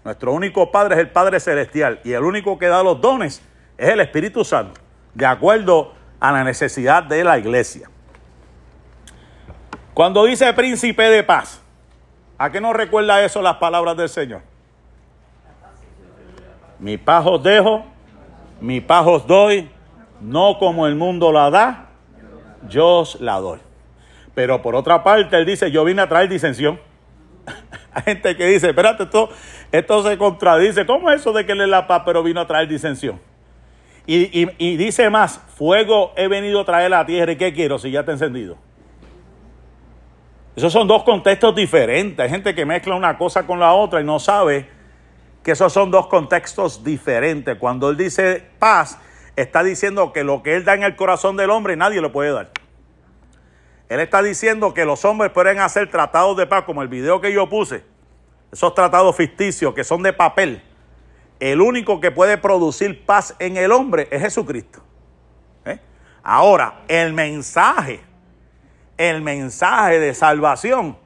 [0.04, 3.42] Nuestro único Padre es el Padre Celestial y el único que da los dones
[3.78, 4.80] es el Espíritu Santo,
[5.14, 7.90] de acuerdo a la necesidad de la iglesia.
[9.94, 11.62] Cuando dice príncipe de paz,
[12.38, 14.42] ¿a qué nos recuerda eso las palabras del Señor?
[16.80, 17.86] Mi paz os dejo,
[18.62, 19.70] mi paz os doy,
[20.22, 21.85] no como el mundo la da,
[22.68, 23.60] yo la doy.
[24.34, 26.80] Pero por otra parte, él dice, yo vine a traer disensión.
[27.94, 29.30] Hay gente que dice, espérate, esto,
[29.72, 30.86] esto se contradice.
[30.86, 33.20] ¿Cómo es eso de que él es la paz, pero vino a traer disensión?
[34.06, 37.32] Y, y- y dice más, fuego he venido a traer a la tierra.
[37.32, 38.58] ¿Y qué quiero si ya está encendido?
[40.56, 42.24] Esos son dos contextos diferentes.
[42.24, 44.70] Hay gente que mezcla una cosa con la otra y no sabe
[45.44, 47.58] que esos son dos contextos diferentes.
[47.58, 49.00] Cuando él dice paz,
[49.36, 52.32] está diciendo que lo que él da en el corazón del hombre nadie lo puede
[52.32, 52.52] dar.
[53.90, 57.32] Él está diciendo que los hombres pueden hacer tratados de paz, como el video que
[57.32, 57.84] yo puse,
[58.52, 60.64] esos tratados ficticios que son de papel.
[61.40, 64.82] El único que puede producir paz en el hombre es Jesucristo.
[65.66, 65.80] ¿Eh?
[66.24, 68.00] Ahora, el mensaje,
[68.98, 70.98] el mensaje de salvación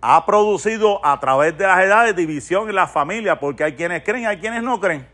[0.00, 4.24] ha producido a través de las edades división en la familia, porque hay quienes creen
[4.24, 5.06] y hay quienes no creen.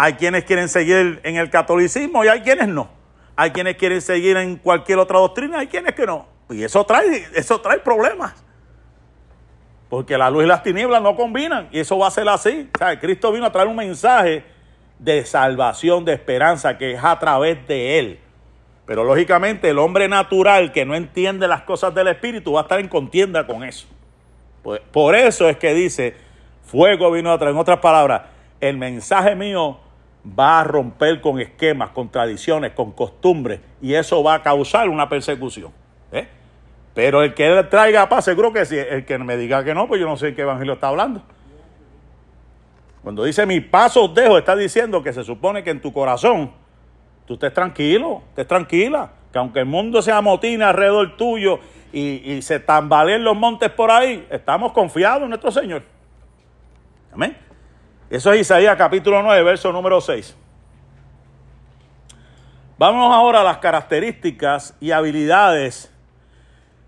[0.00, 2.88] Hay quienes quieren seguir en el catolicismo y hay quienes no.
[3.34, 6.24] Hay quienes quieren seguir en cualquier otra doctrina, hay quienes que no.
[6.50, 8.32] Y eso trae, eso trae problemas.
[9.88, 11.68] Porque la luz y las tinieblas no combinan.
[11.72, 12.70] Y eso va a ser así.
[12.76, 14.44] O sea, Cristo vino a traer un mensaje
[15.00, 18.20] de salvación, de esperanza, que es a través de Él.
[18.86, 22.78] Pero lógicamente el hombre natural que no entiende las cosas del Espíritu va a estar
[22.78, 23.88] en contienda con eso.
[24.62, 26.14] Pues, por eso es que dice,
[26.62, 27.52] fuego vino a traer.
[27.52, 28.22] En otras palabras,
[28.60, 29.80] el mensaje mío
[30.26, 35.08] va a romper con esquemas, con tradiciones, con costumbres, y eso va a causar una
[35.08, 35.72] persecución.
[36.12, 36.26] ¿eh?
[36.94, 38.76] Pero el que traiga paz, seguro que sí.
[38.76, 41.22] El que me diga que no, pues yo no sé qué evangelio está hablando.
[43.02, 46.50] Cuando dice mi paso os dejo, está diciendo que se supone que en tu corazón
[47.26, 49.12] tú estés tranquilo, estés tranquila.
[49.32, 51.60] Que aunque el mundo se amotine alrededor tuyo
[51.92, 55.82] y, y se tambaleen los montes por ahí, estamos confiados en nuestro Señor.
[57.12, 57.47] Amén.
[58.10, 60.34] Eso es Isaías capítulo 9, verso número 6.
[62.78, 65.92] Vamos ahora a las características y habilidades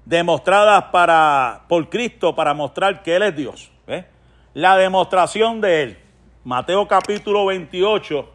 [0.07, 3.71] demostradas para, por Cristo para mostrar que Él es Dios.
[3.87, 4.07] ¿ve?
[4.55, 5.99] La demostración de Él.
[6.43, 8.27] Mateo capítulo 28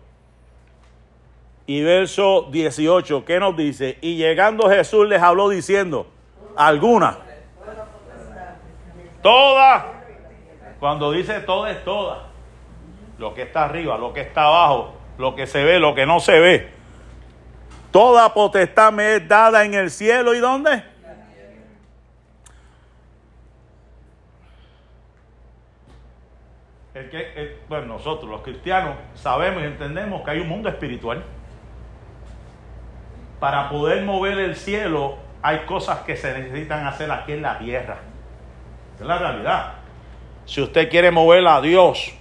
[1.66, 3.26] y verso 18.
[3.26, 3.98] ¿Qué nos dice?
[4.02, 6.06] Y llegando Jesús les habló diciendo,
[6.56, 7.18] alguna.
[9.24, 10.04] Toda.
[10.80, 12.35] Cuando dice toda es toda.
[13.18, 16.20] Lo que está arriba, lo que está abajo, lo que se ve, lo que no
[16.20, 16.70] se ve.
[17.92, 20.84] Toda potestad me es dada en el cielo y dónde?
[26.94, 31.24] El que, bueno, nosotros los cristianos sabemos y entendemos que hay un mundo espiritual.
[33.40, 37.98] Para poder mover el cielo hay cosas que se necesitan hacer aquí en la tierra.
[38.96, 39.74] Esa Es la realidad.
[40.46, 42.14] Si usted quiere mover a Dios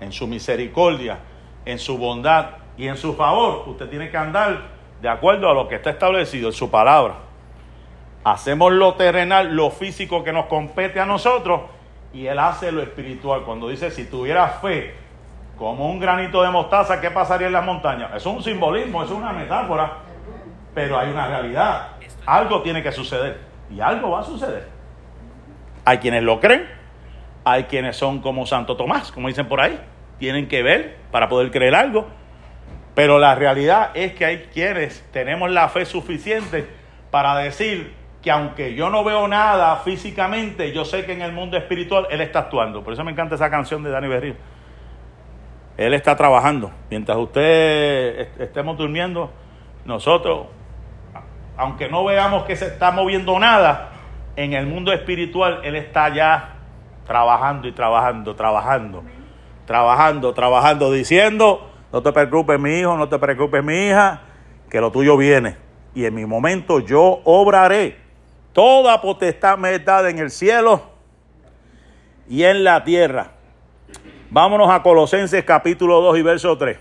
[0.00, 1.18] en su misericordia,
[1.64, 5.68] en su bondad y en su favor, usted tiene que andar de acuerdo a lo
[5.68, 7.16] que está establecido en su palabra.
[8.24, 11.62] Hacemos lo terrenal, lo físico que nos compete a nosotros
[12.12, 13.42] y Él hace lo espiritual.
[13.42, 14.94] Cuando dice, si tuviera fe
[15.56, 18.10] como un granito de mostaza, ¿qué pasaría en las montañas?
[18.14, 19.98] Es un simbolismo, es una metáfora,
[20.74, 21.88] pero hay una realidad.
[22.26, 23.40] Algo tiene que suceder
[23.70, 24.68] y algo va a suceder.
[25.84, 26.68] Hay quienes lo creen,
[27.50, 29.78] hay quienes son como Santo Tomás, como dicen por ahí,
[30.18, 32.06] tienen que ver para poder creer algo.
[32.94, 36.66] Pero la realidad es que hay quienes tenemos la fe suficiente
[37.10, 41.56] para decir que aunque yo no veo nada físicamente, yo sé que en el mundo
[41.56, 42.82] espiritual Él está actuando.
[42.82, 44.34] Por eso me encanta esa canción de Dani Berrío.
[45.76, 46.72] Él está trabajando.
[46.90, 49.30] Mientras usted est- estemos durmiendo,
[49.84, 50.48] nosotros,
[51.56, 53.90] aunque no veamos que se está moviendo nada,
[54.34, 56.56] en el mundo espiritual Él está ya
[57.08, 59.02] trabajando y trabajando, trabajando,
[59.66, 64.20] trabajando, trabajando, diciendo, no te preocupes mi hijo, no te preocupes mi hija,
[64.68, 65.56] que lo tuyo viene.
[65.94, 67.96] Y en mi momento yo obraré.
[68.52, 70.82] Toda potestad me es dada en el cielo
[72.28, 73.32] y en la tierra.
[74.28, 76.78] Vámonos a Colosenses capítulo 2 y verso 3.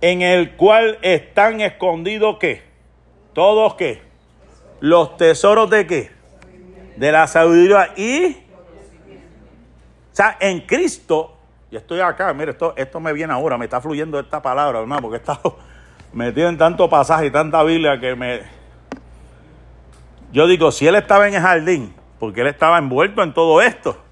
[0.00, 2.64] En el cual están escondidos qué?
[3.32, 4.02] Todos qué?
[4.80, 6.15] Los tesoros de qué?
[6.96, 8.46] De la sabiduría y
[10.16, 11.36] o sea, en Cristo,
[11.70, 15.02] y estoy acá, mire, esto, esto me viene ahora, me está fluyendo esta palabra, hermano,
[15.02, 15.58] porque he estado
[16.14, 18.40] metido en tanto pasaje y tanta Biblia que me...
[20.32, 24.02] Yo digo, si él estaba en el jardín, porque él estaba envuelto en todo esto,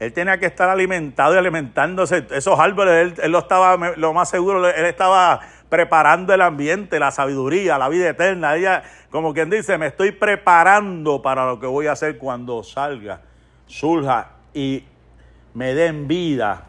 [0.00, 2.26] él tenía que estar alimentado y alimentándose.
[2.30, 7.10] Esos árboles, él, él lo estaba, lo más seguro, él estaba preparando el ambiente, la
[7.10, 8.56] sabiduría, la vida eterna.
[8.56, 13.22] Ella, como quien dice, me estoy preparando para lo que voy a hacer cuando salga,
[13.66, 14.84] surja y
[15.54, 16.66] me den vida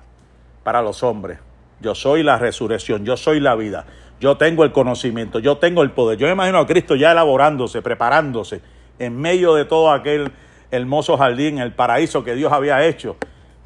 [0.63, 1.39] para los hombres.
[1.79, 3.85] Yo soy la resurrección, yo soy la vida.
[4.19, 6.17] Yo tengo el conocimiento, yo tengo el poder.
[6.17, 8.61] Yo me imagino a Cristo ya elaborándose, preparándose
[8.97, 10.31] en medio de todo aquel
[10.71, 13.15] hermoso jardín, el paraíso que Dios había hecho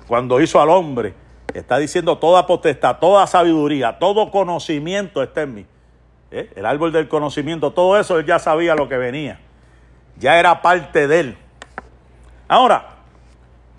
[0.08, 1.14] cuando hizo al hombre.
[1.54, 5.66] Está diciendo toda potestad, toda sabiduría, todo conocimiento está en mí.
[6.32, 6.52] ¿Eh?
[6.56, 9.40] El árbol del conocimiento, todo eso él ya sabía lo que venía.
[10.18, 11.38] Ya era parte de él.
[12.48, 12.92] Ahora,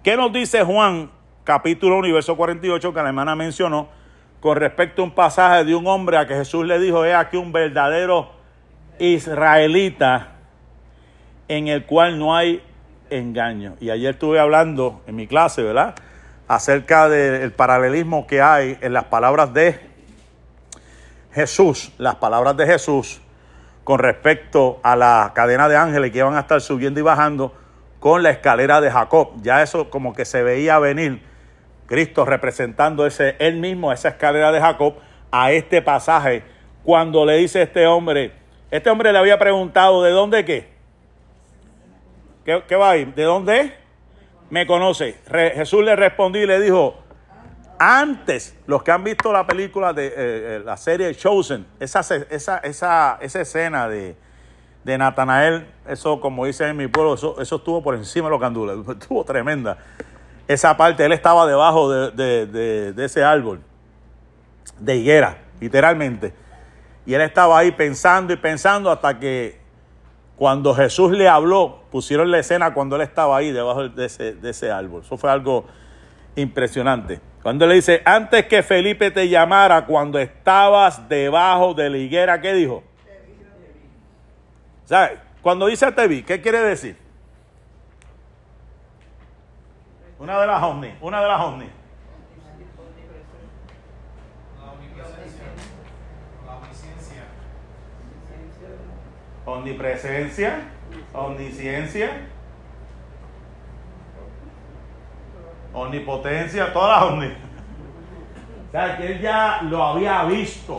[0.03, 1.11] ¿Qué nos dice Juan,
[1.45, 3.87] capítulo 1, y verso 48, que la hermana mencionó,
[4.41, 7.37] con respecto a un pasaje de un hombre a que Jesús le dijo, he aquí
[7.37, 8.33] un verdadero
[8.99, 10.33] israelita
[11.47, 12.64] en el cual no hay
[13.11, 13.77] engaño?
[13.81, 15.95] Y ayer estuve hablando en mi clase, ¿verdad?
[16.49, 19.78] Acerca del paralelismo que hay en las palabras de
[21.32, 23.20] Jesús, las palabras de Jesús
[23.84, 27.53] con respecto a la cadena de ángeles que iban a estar subiendo y bajando
[28.01, 29.30] con la escalera de Jacob.
[29.43, 31.22] Ya eso como que se veía venir
[31.86, 34.95] Cristo representando ese él mismo esa escalera de Jacob
[35.30, 36.43] a este pasaje
[36.84, 38.32] cuando le dice este hombre,
[38.70, 40.68] este hombre le había preguntado, ¿de dónde qué?
[42.45, 42.95] ¿Qué, qué va a?
[42.95, 43.82] ¿De dónde?
[44.53, 45.17] Me conoce.
[45.55, 46.95] Jesús le respondió y le dijo,
[47.79, 52.59] antes, los que han visto la película de eh, eh, la serie Chosen, esa, esa,
[52.59, 54.15] esa, esa escena de,
[54.85, 58.41] de Natanael, eso como dicen en mi pueblo, eso, eso estuvo por encima de los
[58.43, 59.79] candules, estuvo tremenda.
[60.47, 63.59] Esa parte, él estaba debajo de, de- de- de ese árbol,
[64.79, 66.35] de higuera, literalmente.
[67.07, 69.62] Y él estaba ahí pensando y pensando hasta que
[70.43, 75.03] cuando Jesús le habló, pusieron la escena cuando él estaba ahí debajo de ese, árbol.
[75.03, 75.66] Eso fue algo
[76.34, 77.20] impresionante.
[77.45, 82.55] Cuando le dice, antes que Felipe te llamara, cuando estabas debajo de la higuera, ¿qué
[82.55, 82.82] dijo?
[84.84, 85.20] ¿Sabes?
[85.43, 86.97] Cuando dice te vi, ¿qué quiere decir?
[90.18, 91.70] Una de las ovnis, una de las ovnis.
[94.59, 95.45] La omnipresencia.
[96.45, 97.22] La omnisciencia.
[99.45, 100.61] Omnipresencia,
[101.12, 102.11] omnisciencia,
[105.72, 107.32] omnipotencia, todas las omni.
[108.68, 110.78] O sea, que él ya lo había visto.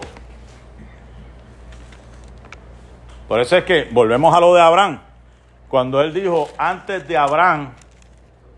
[3.28, 5.00] Por eso es que volvemos a lo de Abraham.
[5.68, 7.74] Cuando él dijo, antes de Abraham,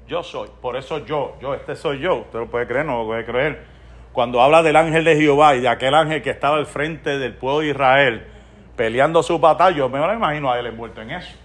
[0.07, 0.49] yo soy.
[0.61, 2.17] Por eso yo, yo, este soy yo.
[2.17, 3.65] Usted lo puede creer, no lo puede creer.
[4.11, 7.33] Cuando habla del ángel de Jehová y de aquel ángel que estaba al frente del
[7.33, 8.27] pueblo de Israel
[8.75, 11.35] peleando su batalla, yo me lo imagino a él envuelto en eso.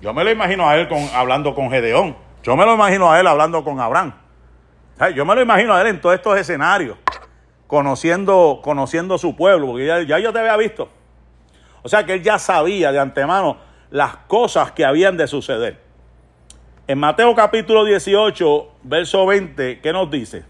[0.00, 2.16] Yo me lo imagino a él con, hablando con Gedeón.
[2.42, 4.14] Yo me lo imagino a él hablando con Abraham.
[5.14, 6.96] Yo me lo imagino a él en todos estos escenarios,
[7.66, 10.88] conociendo, conociendo su pueblo, porque ya, ya yo te había visto.
[11.82, 13.56] O sea que él ya sabía de antemano
[13.90, 15.80] las cosas que habían de suceder.
[16.86, 20.44] En Mateo capítulo 18, verso 20, ¿qué nos dice?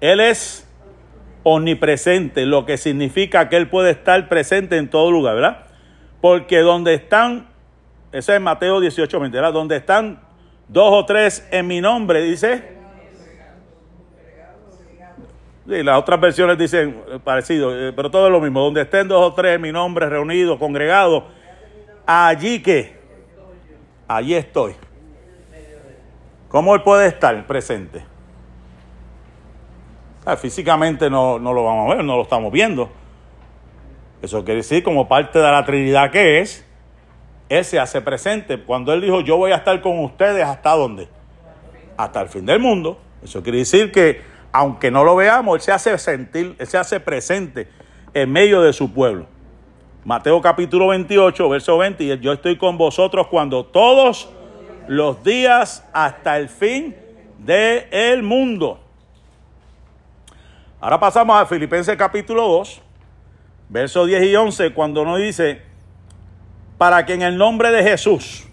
[0.00, 0.63] Él es
[1.44, 5.66] omnipresente, lo que significa que Él puede estar presente en todo lugar, ¿verdad?
[6.20, 7.46] Porque donde están,
[8.10, 9.52] ese es Mateo 18, 20, ¿verdad?
[9.52, 10.20] Donde están
[10.68, 12.74] dos o tres en mi nombre, dice.
[15.68, 18.60] Sí, las otras versiones dicen parecido, eh, pero todo es lo mismo.
[18.60, 21.24] Donde estén dos o tres en mi nombre reunidos, congregados,
[22.06, 22.98] allí que,
[24.08, 24.74] allí estoy.
[26.48, 28.13] ¿Cómo Él puede estar presente?
[30.26, 32.90] Ah, físicamente no, no lo vamos a ver, no lo estamos viendo.
[34.22, 36.64] Eso quiere decir, como parte de la Trinidad que es,
[37.50, 38.58] Él se hace presente.
[38.62, 41.08] Cuando Él dijo, yo voy a estar con ustedes, ¿hasta dónde?
[41.98, 42.98] Hasta el fin del mundo.
[43.22, 47.00] Eso quiere decir que, aunque no lo veamos, Él se hace sentir, Él se hace
[47.00, 47.68] presente
[48.14, 49.26] en medio de su pueblo.
[50.06, 54.30] Mateo capítulo 28, verso 20, y yo estoy con vosotros cuando todos
[54.88, 56.96] los días hasta el fin
[57.38, 58.83] del mundo.
[60.84, 62.82] Ahora pasamos a Filipenses capítulo 2,
[63.70, 65.62] versos 10 y 11, cuando nos dice,
[66.76, 68.46] para que en el nombre de Jesús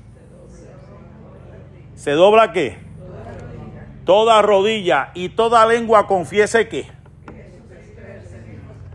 [1.94, 2.78] se dobla qué?
[4.06, 6.90] Toda rodilla y toda lengua confiese que.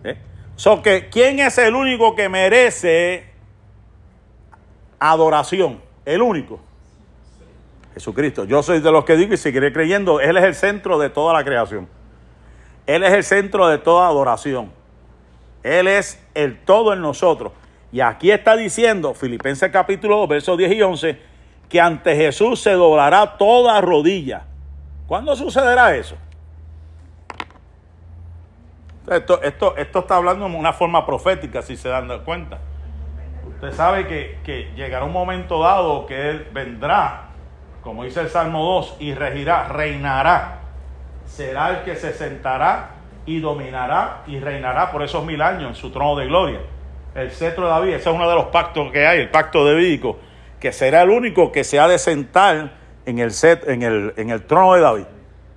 [0.05, 0.17] ¿Eh?
[0.55, 3.27] So que, ¿quién es el único que merece
[4.99, 5.83] adoración?
[6.07, 6.59] El único.
[7.93, 8.47] Jesucristo.
[8.47, 11.35] Yo soy de los que digo y seguiré creyendo, Él es el centro de toda
[11.35, 11.96] la creación.
[12.87, 14.73] Él es el centro de toda adoración.
[15.63, 17.53] Él es el todo en nosotros.
[17.91, 21.21] Y aquí está diciendo, Filipenses capítulo 2, versos 10 y 11,
[21.69, 24.45] que ante Jesús se doblará toda rodilla.
[25.09, 26.17] ¿Cuándo sucederá eso?
[29.11, 32.59] Esto, esto, esto está hablando de una forma profética, si se dan cuenta.
[33.49, 37.29] Usted sabe que, que llegará un momento dado que Él vendrá,
[37.83, 40.66] como dice el Salmo 2, y regirá, reinará
[41.37, 42.93] será el que se sentará
[43.27, 46.61] y dominará y reinará por esos mil años en su trono de gloria.
[47.15, 50.19] El cetro de David, ese es uno de los pactos que hay, el pacto davídico,
[50.59, 52.73] que será el único que se ha de sentar
[53.05, 55.05] en el, set, en el, en el trono de David,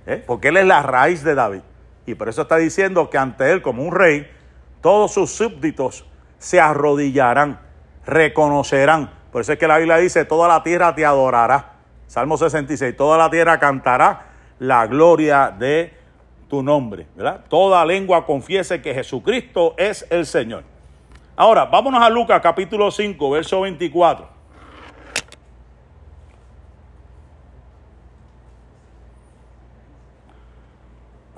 [0.06, 0.22] ¿eh?
[0.26, 1.62] porque él es la raíz de David.
[2.04, 4.30] Y por eso está diciendo que ante él, como un rey,
[4.82, 6.04] todos sus súbditos
[6.38, 7.58] se arrodillarán,
[8.04, 9.10] reconocerán.
[9.32, 11.72] Por eso es que la Biblia dice, toda la tierra te adorará.
[12.06, 14.29] Salmo 66, toda la tierra cantará
[14.60, 15.92] la gloria de
[16.48, 17.40] tu nombre, ¿verdad?
[17.48, 20.62] Toda lengua confiese que Jesucristo es el Señor.
[21.34, 24.28] Ahora, vámonos a Lucas capítulo 5, verso 24.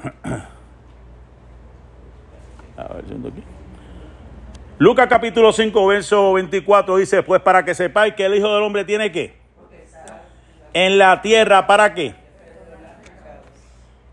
[2.76, 3.42] A ver, yendo aquí.
[4.78, 8.84] Lucas capítulo 5, verso 24 dice, pues para que sepáis que el Hijo del Hombre
[8.84, 9.40] tiene que
[10.74, 12.21] en la tierra, ¿para qué?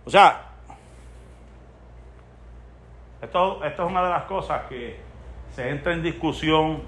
[0.10, 0.41] O sea,
[3.22, 4.99] esto, esto es una de las cosas que
[5.51, 6.82] se entra en discusión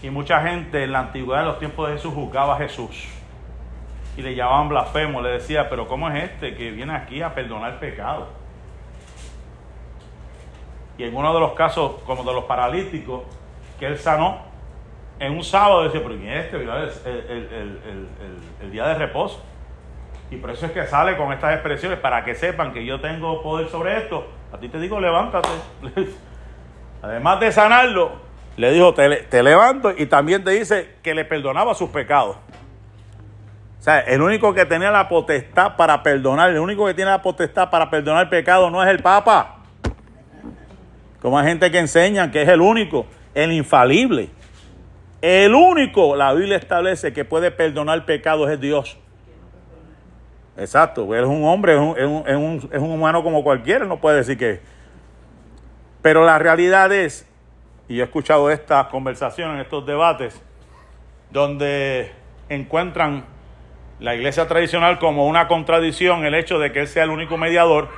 [0.00, 3.08] y mucha gente en la antigüedad, en los tiempos de Jesús, juzgaba a Jesús
[4.16, 7.80] y le llamaban blasfemo, le decía, pero ¿cómo es este que viene aquí a perdonar
[7.80, 8.28] pecado?
[10.98, 13.24] Y en uno de los casos, como de los paralíticos,
[13.80, 14.38] que él sanó,
[15.18, 16.58] en un sábado decía, pero ¿quién es este?
[16.58, 18.08] El, el, el,
[18.60, 19.42] el día de reposo.
[20.32, 23.42] Y por eso es que sale con estas expresiones, para que sepan que yo tengo
[23.42, 24.26] poder sobre esto.
[24.50, 25.50] A ti te digo, levántate.
[27.02, 28.12] Además de sanarlo,
[28.56, 32.36] le dijo, te, te, levanto y también te dice que le perdonaba sus pecados.
[33.78, 37.20] O sea, el único que tenía la potestad para perdonar, el único que tiene la
[37.20, 39.58] potestad para perdonar pecado no es el Papa.
[41.20, 44.30] Como hay gente que enseña que es el único el infalible.
[45.20, 48.98] El único, la Biblia establece que puede perdonar pecados es Dios.
[50.56, 53.42] Exacto, él es un hombre, es un, es un- es un- es un humano como
[53.42, 54.60] cualquiera, no puede decir que...
[56.02, 57.26] Pero la realidad es,
[57.88, 60.42] y he escuchado estas conversaciones, estos debates,
[61.30, 62.12] donde
[62.48, 63.24] encuentran
[63.98, 67.88] la iglesia tradicional como una contradicción el hecho de que Él sea el único mediador,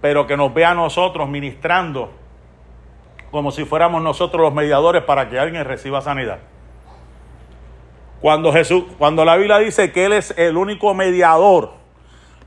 [0.00, 2.12] pero que nos vea a nosotros ministrando
[3.30, 6.38] como si fuéramos nosotros los mediadores para que alguien reciba sanidad.
[8.20, 11.72] Cuando Jesús, cuando la Biblia dice que Él es el único mediador,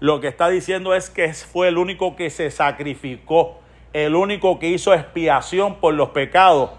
[0.01, 3.59] lo que está diciendo es que fue el único que se sacrificó,
[3.93, 6.71] el único que hizo expiación por los pecados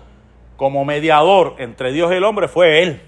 [0.56, 3.00] como mediador entre Dios y el hombre fue Él.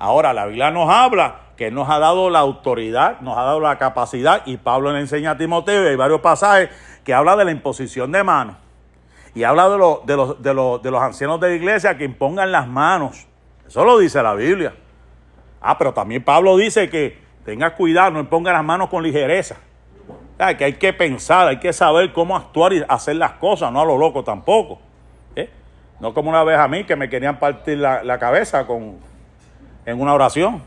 [0.00, 3.78] Ahora, la Biblia nos habla que nos ha dado la autoridad, nos ha dado la
[3.78, 6.70] capacidad, y Pablo le enseña a Timoteo, y hay varios pasajes
[7.04, 8.56] que habla de la imposición de manos.
[9.36, 9.74] Y habla de,
[10.06, 13.28] de, los, de, los, de los ancianos de la iglesia que impongan las manos.
[13.64, 14.74] Eso lo dice la Biblia.
[15.60, 19.56] Ah, pero también Pablo dice que tengas cuidado, no imponga las manos con ligereza.
[20.56, 23.84] Que hay que pensar, hay que saber cómo actuar y hacer las cosas, no a
[23.84, 24.80] lo loco tampoco.
[25.36, 25.50] ¿eh?
[26.00, 28.96] No como una vez a mí que me querían partir la, la cabeza con,
[29.84, 30.62] en una oración.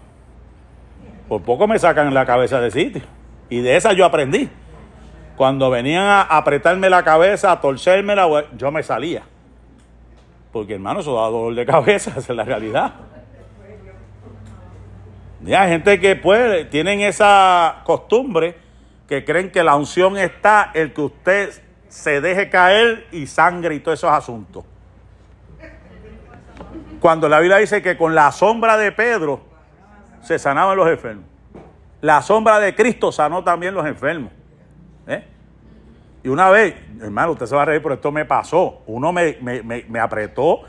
[1.27, 3.01] Por poco me sacan la cabeza de sitio.
[3.49, 4.49] Y de esa yo aprendí.
[5.35, 9.23] Cuando venían a apretarme la cabeza, a torcérmela, yo me salía.
[10.51, 12.93] Porque hermano, eso da dolor de cabeza, esa es la realidad.
[15.45, 18.55] Hay gente que pues tienen esa costumbre
[19.07, 21.49] que creen que la unción está el que usted
[21.89, 24.63] se deje caer y sangre y todos esos asuntos.
[26.99, 29.41] Cuando la Biblia dice que con la sombra de Pedro
[30.21, 31.25] se sanaban los enfermos.
[32.01, 34.31] La sombra de Cristo sanó también los enfermos.
[35.07, 35.23] ¿eh?
[36.23, 38.81] Y una vez, hermano, usted se va a reír, pero esto me pasó.
[38.85, 40.61] Uno me, me- me- me apretó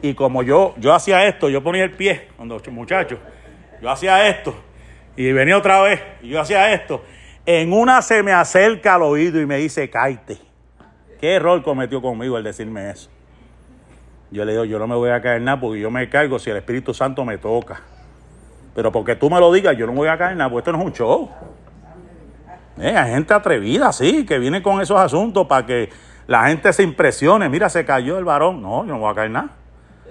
[0.00, 3.18] y como yo, yo hacía esto, yo ponía el pie, cuando muchachos,
[3.82, 4.54] yo hacía esto
[5.16, 7.02] y venía otra vez y yo hacía esto.
[7.44, 10.38] En una se me acerca al oído y me dice, cállate.
[11.20, 13.10] ¿Qué error cometió conmigo el decirme eso?
[14.30, 16.50] Yo le digo, yo no me voy a caer nada porque yo me caigo si
[16.50, 17.82] el Espíritu Santo me toca.
[18.74, 20.78] Pero porque tú me lo digas, yo no voy a caer nada, porque esto no
[20.78, 21.28] es un show.
[22.78, 25.90] Eh, hay gente atrevida, sí, que viene con esos asuntos para que
[26.28, 27.48] la gente se impresione.
[27.48, 28.62] Mira, se cayó el varón.
[28.62, 29.50] No, yo no voy a caer nada.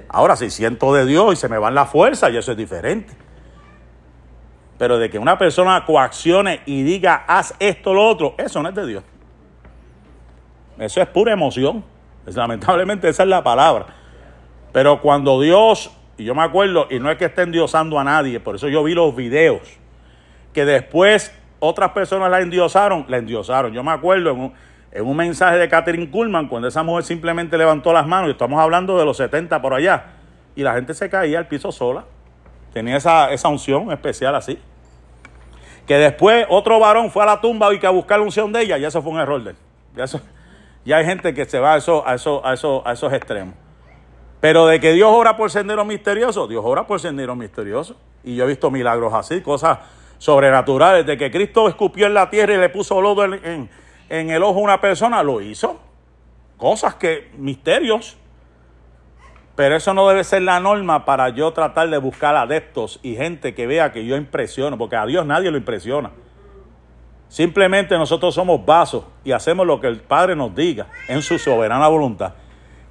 [0.09, 3.20] Ahora, si siento de Dios y se me van las fuerzas, y eso es diferente.
[4.82, 8.73] Pero de que una persona coaccione y diga, haz esto, lo otro, eso no es
[8.73, 9.03] de Dios.
[10.79, 11.84] Eso es pura emoción.
[12.25, 13.86] Lamentablemente esa es la palabra.
[14.71, 18.39] Pero cuando Dios, y yo me acuerdo, y no es que esté endiosando a nadie,
[18.39, 19.61] por eso yo vi los videos,
[20.51, 23.73] que después otras personas la endiosaron, la endiosaron.
[23.73, 24.53] Yo me acuerdo en un,
[24.91, 28.59] en un mensaje de Catherine Kuhlman, cuando esa mujer simplemente levantó las manos, y estamos
[28.59, 30.05] hablando de los 70 por allá,
[30.55, 32.05] y la gente se caía al piso sola.
[32.73, 34.57] Tenía esa, esa unción especial así.
[35.91, 38.61] Que después otro varón fue a la tumba y que a buscar la unción de
[38.61, 39.57] ella, y eso fue un error de él.
[39.93, 40.05] Ya,
[40.85, 43.55] ya hay gente que se va a, eso, a, eso, a, eso, a esos extremos.
[44.39, 47.97] Pero de que Dios obra por senderos misteriosos, Dios obra por senderos misteriosos.
[48.23, 49.79] Y yo he visto milagros así, cosas
[50.17, 51.05] sobrenaturales.
[51.05, 53.69] De que Cristo escupió en la tierra y le puso lodo en, en-
[54.07, 55.77] en el ojo a una persona, lo hizo.
[56.55, 58.17] Cosas que, misterios.
[59.56, 63.54] Pero eso no debe ser la norma para yo tratar de buscar adeptos y gente
[63.54, 66.12] que vea que yo impresiono, porque a Dios nadie lo impresiona.
[67.28, 71.88] Simplemente nosotros somos vasos y hacemos lo que el Padre nos diga en su soberana
[71.88, 72.34] voluntad.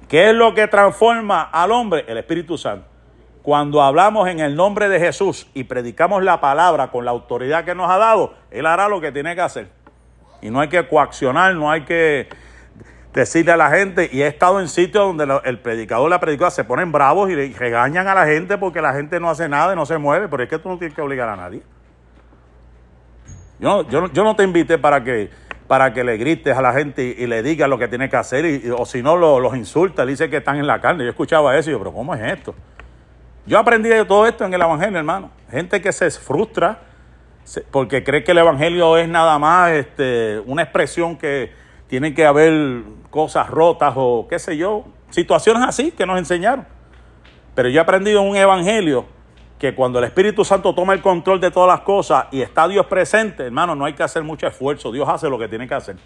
[0.07, 2.05] ¿Qué es lo que transforma al hombre?
[2.07, 2.85] El Espíritu Santo.
[3.43, 7.73] Cuando hablamos en el nombre de Jesús y predicamos la palabra con la autoridad que
[7.73, 9.69] nos ha dado, Él hará lo que tiene que hacer.
[10.41, 12.27] Y no hay que coaccionar, no hay que
[13.13, 14.09] decirle a la gente.
[14.11, 18.07] Y he estado en sitios donde el predicador, la predicadora se ponen bravos y regañan
[18.07, 20.27] a la gente porque la gente no hace nada y no se mueve.
[20.27, 21.63] Pero es que tú no tienes que obligar a nadie.
[23.59, 25.29] Yo, yo, yo no te invité para que,
[25.67, 28.43] para que le grites a la gente y, le digas lo que tiene que hacer,
[28.43, 31.03] y, o si no lo- los insulta, le dice que están en la carne.
[31.03, 32.55] Yo escuchaba eso y yo, pero ¿cómo es esto?
[33.45, 35.29] Yo aprendí todo esto en el Evangelio, hermano.
[35.49, 36.79] Gente que se frustra
[37.71, 41.51] porque cree que el Evangelio es nada más este, una expresión que
[41.87, 46.65] tiene que haber cosas rotas o qué sé yo, situaciones así que nos enseñaron.
[47.53, 49.05] Pero yo he aprendido en un Evangelio
[49.59, 52.87] que cuando el Espíritu Santo toma el control de todas las cosas y está Dios
[52.87, 54.91] presente, hermano, no hay que hacer mucho esfuerzo.
[54.91, 55.97] Dios hace lo que tiene que hacer.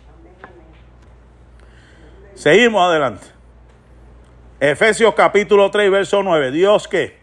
[2.33, 3.27] Seguimos adelante.
[4.59, 6.51] Efesios capítulo 3, verso 9.
[6.51, 7.17] Dios que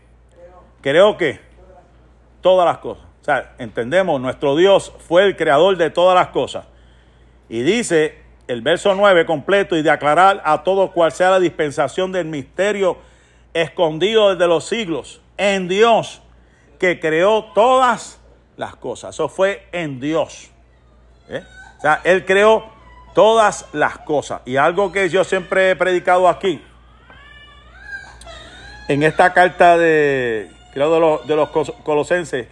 [0.80, 1.40] creo que
[2.40, 3.04] todas las cosas.
[3.20, 6.66] O sea, entendemos, nuestro Dios fue el creador de todas las cosas.
[7.48, 8.21] Y dice
[8.52, 12.98] el verso 9 completo, y de aclarar a todos cuál sea la dispensación del misterio
[13.54, 16.22] escondido desde los siglos, en Dios,
[16.78, 18.20] que creó todas
[18.56, 19.14] las cosas.
[19.14, 20.50] Eso fue en Dios.
[21.28, 21.42] ¿eh?
[21.78, 22.70] O sea, Él creó
[23.14, 24.42] todas las cosas.
[24.44, 26.62] Y algo que yo siempre he predicado aquí,
[28.88, 32.48] en esta carta de, creo, de los, de los colosenses,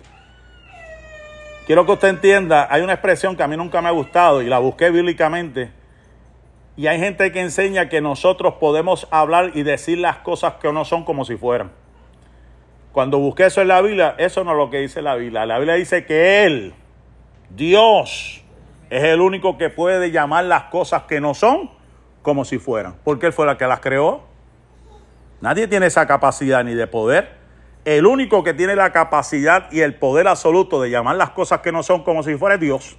[1.66, 4.46] quiero que usted entienda, hay una expresión que a mí nunca me ha gustado y
[4.46, 5.79] la busqué bíblicamente.
[6.76, 10.84] Y hay gente que enseña que nosotros podemos hablar y decir las cosas que no
[10.84, 11.72] son como si fueran.
[12.92, 15.46] Cuando busqué eso en la Biblia, eso no es lo que dice la Biblia.
[15.46, 16.74] La Biblia dice que Él,
[17.50, 18.42] Dios,
[18.90, 21.70] es el único que puede llamar las cosas que no son
[22.22, 22.96] como si fueran.
[23.04, 24.22] Porque Él fue la que las creó.
[25.40, 27.38] Nadie tiene esa capacidad ni de poder.
[27.84, 31.72] El único que tiene la capacidad y el poder absoluto de llamar las cosas que
[31.72, 32.96] no son como si fuera es Dios.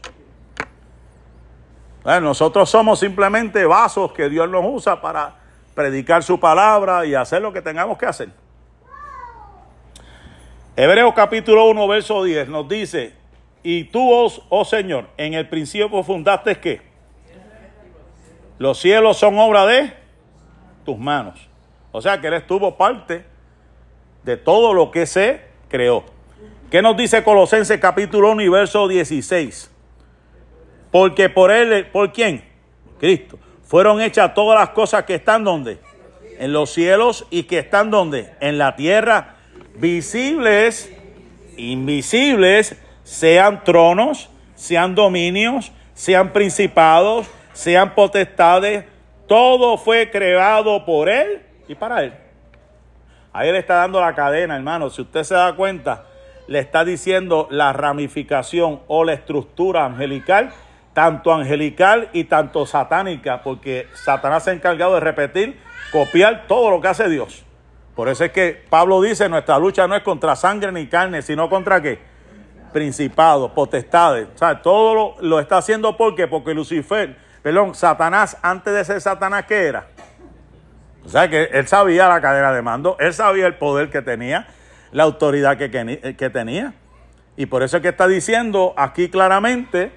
[2.03, 5.35] Bueno, nosotros somos simplemente vasos que Dios nos usa para
[5.75, 8.29] predicar su palabra y hacer lo que tengamos que hacer.
[10.75, 13.13] Hebreos capítulo 1, verso 10 nos dice,
[13.61, 14.09] y tú,
[14.49, 16.81] oh, Señor, en el principio fundaste qué?
[18.57, 19.93] Los cielos son obra de
[20.83, 21.47] tus manos.
[21.91, 23.25] O sea que Él estuvo parte
[24.23, 26.03] de todo lo que se creó.
[26.71, 29.70] ¿Qué nos dice Colosenses capítulo 1 y verso 16?
[30.91, 32.43] Porque por Él, ¿por quién?
[32.99, 33.39] Cristo.
[33.63, 35.79] Fueron hechas todas las cosas que están donde?
[36.37, 38.29] En los cielos y que están donde?
[38.41, 39.35] En la tierra,
[39.75, 40.91] visibles,
[41.57, 48.85] invisibles, sean tronos, sean dominios, sean principados, sean potestades.
[49.27, 52.13] Todo fue creado por Él y para Él.
[53.33, 54.89] Ahí le está dando la cadena, hermano.
[54.89, 56.05] Si usted se da cuenta,
[56.47, 60.51] le está diciendo la ramificación o la estructura angelical,
[60.93, 65.59] tanto angelical y tanto satánica, porque Satanás se ha encargado de repetir,
[65.91, 67.45] copiar todo lo que hace Dios.
[67.95, 71.49] Por eso es que Pablo dice, nuestra lucha no es contra sangre ni carne, sino
[71.49, 71.99] contra qué?
[72.73, 74.27] Principados, potestades.
[74.33, 79.01] O sea, todo lo, lo está haciendo porque, porque Lucifer, perdón, Satanás, antes de ser
[79.01, 79.87] Satanás, ¿qué era?
[81.05, 84.47] O sea que él sabía la cadena de mando, él sabía el poder que tenía,
[84.91, 86.73] la autoridad que, que, que tenía.
[87.35, 89.91] Y por eso es que está diciendo aquí claramente,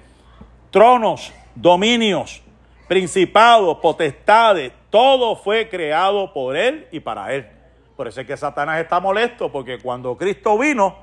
[0.75, 2.43] tronos, dominios,
[2.89, 7.47] principados, potestades, todo fue creado por él y para él.
[7.95, 10.97] Por eso es que Satanás está molesto, porque cuando Cristo vino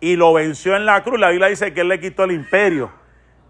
[0.00, 2.92] y lo venció en la cruz, la Biblia dice que él le quitó el imperio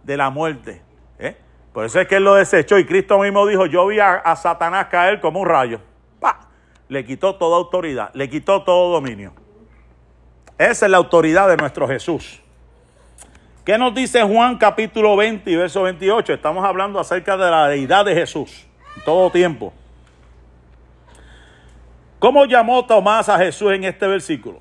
[0.05, 0.83] de la muerte.
[1.19, 1.37] ¿eh?
[1.73, 4.37] Por eso es que él lo desechó y Cristo mismo dijo, yo vi a, a
[4.37, 5.81] Satanás caer como un rayo.
[6.21, 6.49] ¡Pah!
[6.87, 9.33] Le quitó toda autoridad, le quitó todo dominio.
[10.59, 12.41] Esa es la autoridad de nuestro Jesús.
[13.67, 16.35] ¿Qué nos dice Juan capítulo 20 y verso 28?
[16.35, 18.65] Estamos hablando acerca de la deidad de Jesús,
[19.05, 19.73] todo tiempo.
[22.21, 24.61] ¿Cómo llamó Tomás a Jesús en este versículo?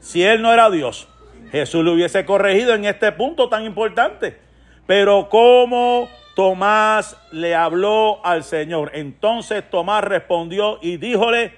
[0.00, 1.06] Si él no era Dios,
[1.52, 4.40] Jesús le hubiese corregido en este punto tan importante.
[4.88, 8.90] Pero ¿cómo Tomás le habló al Señor?
[8.92, 11.54] Entonces Tomás respondió y díjole,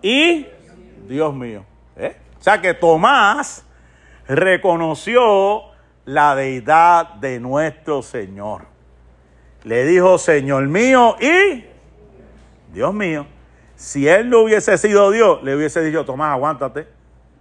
[0.00, 0.46] y
[1.08, 1.64] Dios mío.
[1.96, 2.16] ¿Eh?
[2.38, 3.66] O sea que Tomás
[4.30, 5.62] reconoció
[6.04, 8.62] la deidad de nuestro Señor.
[9.64, 11.64] Le dijo, Señor mío y
[12.72, 13.26] Dios mío.
[13.76, 16.86] Si él no hubiese sido Dios, le hubiese dicho, Tomás, aguántate.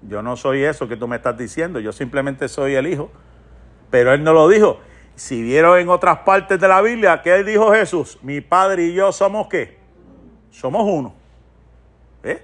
[0.01, 3.11] Yo no soy eso que tú me estás diciendo, yo simplemente soy el Hijo.
[3.89, 4.79] Pero él no lo dijo.
[5.15, 8.17] Si vieron en otras partes de la Biblia, ¿qué dijo Jesús?
[8.21, 9.77] Mi Padre y yo somos qué?
[10.49, 11.13] Somos uno.
[12.23, 12.41] ¿Eh?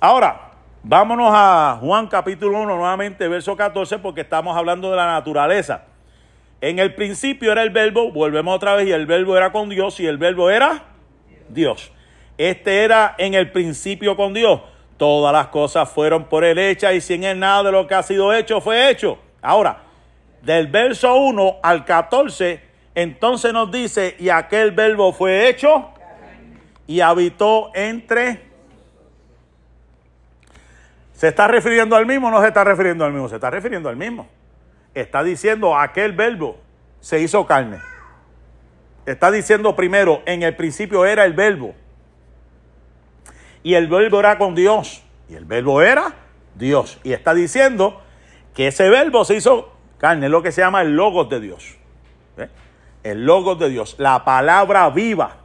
[0.00, 0.49] Ahora,
[0.82, 5.84] vámonos a Juan capítulo 1 nuevamente, verso 14, porque estamos hablando de la naturaleza.
[6.60, 9.98] En el principio era el verbo, volvemos otra vez, y el verbo era con Dios,
[10.00, 10.84] y el verbo era
[11.48, 11.92] Dios.
[12.36, 14.60] Este era en el principio con Dios.
[14.96, 18.02] Todas las cosas fueron por él hechas, y sin él nada de lo que ha
[18.02, 19.18] sido hecho fue hecho.
[19.40, 19.82] Ahora,
[20.42, 22.60] del verso 1 al 14,
[22.94, 25.90] entonces nos dice, y aquel verbo fue hecho
[26.86, 28.49] y habitó entre...
[31.20, 33.28] ¿Se está refiriendo al mismo o no se está refiriendo al mismo?
[33.28, 34.26] Se está refiriendo al mismo.
[34.94, 36.56] Está diciendo aquel verbo
[37.00, 37.78] se hizo carne.
[39.04, 41.74] Está diciendo primero, en el principio era el verbo.
[43.62, 45.02] Y el verbo era con Dios.
[45.28, 46.14] Y el verbo era
[46.54, 46.98] Dios.
[47.04, 48.00] Y está diciendo
[48.54, 51.76] que ese verbo se hizo carne, es lo que se llama el logos de Dios.
[53.02, 55.36] El logos de Dios, la palabra viva.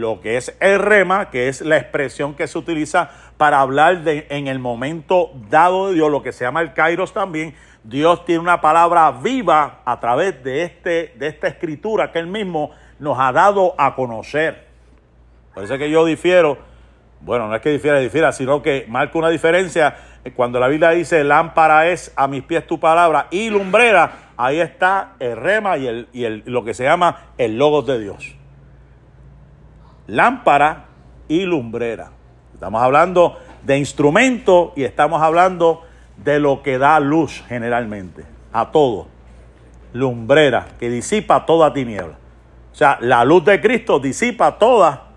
[0.00, 4.26] Lo que es el rema, que es la expresión que se utiliza para hablar de,
[4.30, 7.54] en el momento dado de Dios, lo que se llama el kairos también.
[7.84, 12.70] Dios tiene una palabra viva a través de, este, de esta escritura que Él mismo
[12.98, 14.66] nos ha dado a conocer.
[15.54, 16.58] Por eso es que yo difiero
[17.20, 19.96] Bueno, no es que difiera, difiera, sino que marca una diferencia.
[20.34, 25.14] Cuando la Biblia dice lámpara es a mis pies tu palabra y lumbrera, ahí está
[25.18, 28.35] el rema y, el, y el- lo que se llama el logos de Dios.
[30.06, 30.86] Lámpara
[31.28, 32.10] y lumbrera.
[32.54, 35.82] Estamos hablando de instrumento y estamos hablando
[36.16, 39.08] de lo que da luz generalmente a todo.
[39.92, 42.16] Lumbrera que disipa toda tiniebla.
[42.72, 45.08] O sea, la luz de Cristo disipa toda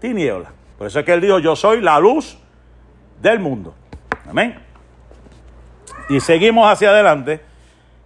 [0.00, 0.52] tiniebla.
[0.76, 2.38] Por eso es que él dijo, yo soy la luz
[3.20, 3.74] del mundo.
[4.28, 4.58] Amén.
[6.08, 7.40] Y seguimos hacia adelante.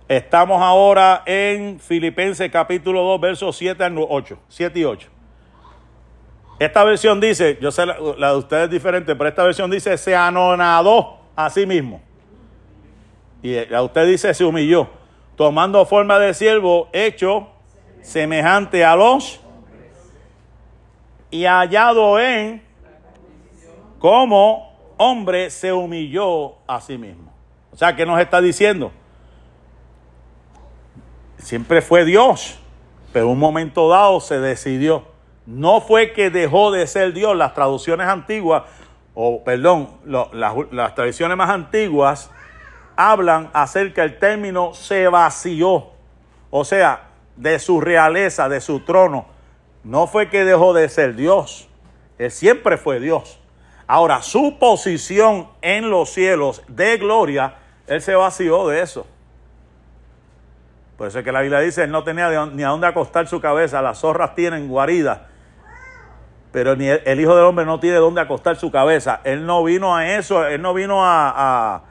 [0.09, 4.39] Estamos ahora en Filipenses capítulo 2, versos 7 al 8.
[4.49, 5.09] 7 y 8.
[6.59, 7.97] Esta versión dice, yo sé la,
[8.33, 12.01] de ustedes es diferente, pero esta versión dice, se anonadó a sí mismo.
[13.43, 14.89] Y la de usted dice, se humilló,
[15.37, 17.49] tomando forma de siervo, hecho
[18.01, 19.41] semejante a los
[21.31, 22.63] y hallado en
[23.99, 27.33] como hombre se humilló a sí mismo.
[27.73, 28.93] O sea, ¿qué nos está diciendo?
[31.39, 32.59] Siempre fue Dios,
[33.13, 35.12] pero un momento dado se decidió.
[35.47, 37.37] No fue que dejó de ser Dios.
[37.37, 38.63] Las traducciones antiguas,
[39.15, 42.31] o perdón, las, tradiciones más antiguas
[42.97, 45.91] hablan acerca del término se vació.
[46.51, 49.27] O sea, de su realeza, de su trono.
[49.85, 51.69] No fue que dejó de ser Dios.
[52.19, 53.41] Él siempre fue Dios.
[53.87, 59.07] Ahora, su posición en los cielos de gloria, Él se vació de eso.
[60.97, 63.41] Por eso es que la Biblia dice, Él no tenía ni a dónde acostar su
[63.41, 65.31] cabeza, las zorras tienen guarida,
[66.53, 69.21] pero el, Hijo del Hombre no tiene dónde acostar su cabeza.
[69.25, 71.83] Él no vino a eso, Él no vino a, a,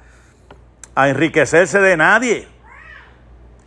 [0.94, 2.48] a enriquecerse de nadie.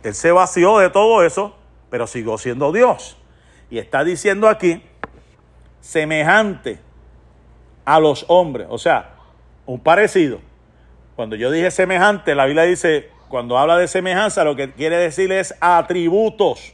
[0.03, 1.55] Él se vació de todo eso,
[1.89, 3.17] pero siguió siendo Dios.
[3.69, 4.81] Y está diciendo aquí,
[5.81, 6.79] semejante
[7.83, 9.15] a los hombres, o sea,
[9.65, 10.39] un parecido.
[11.15, 15.31] Cuando yo dije semejante, la Biblia dice, cuando habla de semejanza, lo que quiere decir
[15.31, 16.73] es atributos.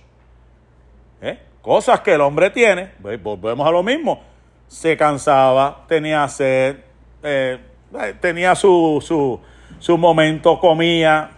[1.21, 1.39] ¿Eh?
[1.61, 4.23] Cosas que el hombre tiene, Ve- volvemos a lo mismo.
[4.67, 6.77] Se cansaba, tenía sed,
[7.23, 7.59] eh,
[7.99, 9.39] eh, tenía su, su,
[9.79, 11.31] su momento, comía,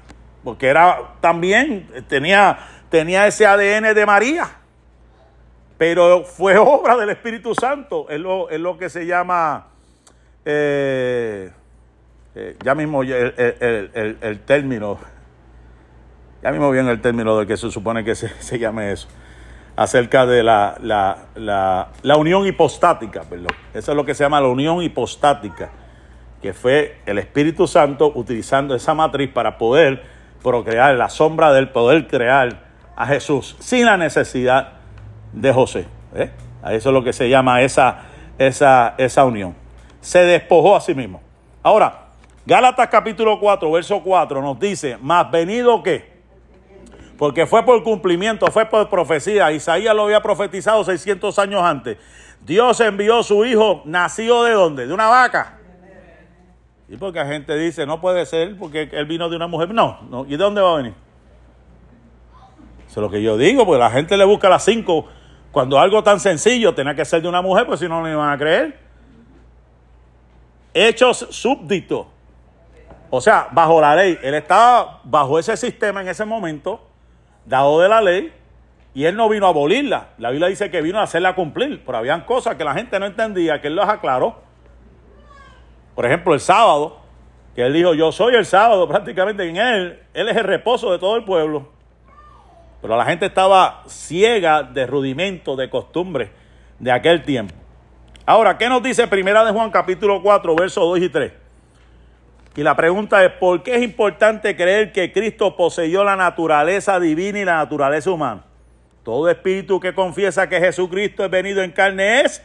[0.43, 2.57] porque era también, tenía,
[2.89, 4.47] tenía ese ADN de María
[5.75, 8.05] pero fue obra del Espíritu Santo.
[8.09, 9.67] Es lo, es lo que se llama,
[10.45, 11.51] eh,
[12.35, 14.97] eh, ya mismo el, el- el- el- término,
[16.41, 19.09] ya mismo bien el término del que se supone que se, se llame eso,
[19.75, 23.55] acerca de la, la, la, la unión hipostática, perdón.
[23.73, 25.71] Eso es lo que se llama la unión hipostática,
[26.41, 30.03] que fue el Espíritu Santo utilizando esa matriz para poder
[30.43, 32.59] procrear, la sombra del poder crear
[32.95, 34.73] a Jesús sin la necesidad
[35.31, 35.87] de José.
[36.13, 36.29] ¿eh?
[36.69, 38.01] Eso es lo que se llama esa,
[38.37, 39.55] esa, esa unión.
[40.01, 41.21] Se despojó a sí mismo.
[41.63, 41.99] Ahora,
[42.45, 46.12] Gálatas capítulo 4, verso 4 nos dice, más venido que,
[47.23, 51.97] porque fue por cumplimiento, fue por profecía, Isaías lo había profetizado 600 años antes.
[52.41, 54.87] Dios envió su hijo, nacido de dónde?
[54.87, 55.57] De una vaca.
[56.89, 59.73] Y porque la gente dice, no puede ser porque él vino de una mujer.
[59.73, 60.25] No.
[60.27, 60.93] ¿Y de dónde va a venir?
[62.89, 65.05] Eso es lo que yo digo, porque la gente le busca las cinco.
[65.53, 68.33] Cuando algo tan sencillo tenía que ser de una mujer, pues si no, no iban
[68.33, 68.77] a creer.
[70.73, 72.05] Hechos súbditos.
[73.09, 74.19] O sea, bajo la ley.
[74.21, 76.89] Él estaba bajo ese sistema en ese momento,
[77.45, 78.33] dado de la ley,
[78.93, 80.09] y él no vino a abolirla.
[80.17, 83.05] La Biblia dice que vino a hacerla cumplir, pero habían cosas que la gente no
[83.05, 84.41] entendía, que él las aclaró.
[85.95, 86.99] Por ejemplo, el sábado,
[87.55, 90.99] que él dijo, yo soy el sábado, prácticamente en él, él es el reposo de
[90.99, 91.67] todo el pueblo.
[92.81, 96.29] Pero la gente estaba ciega de rudimentos, de costumbres
[96.79, 97.55] de aquel tiempo.
[98.25, 101.42] Ahora, ¿qué nos dice Primera de Juan capítulo 4, versos 2 y 3?
[102.55, 107.39] Y la pregunta es, ¿por qué es importante creer que Cristo poseyó la naturaleza divina
[107.39, 108.45] y la naturaleza humana?
[109.03, 112.43] Todo espíritu que confiesa que Jesucristo es venido en carne es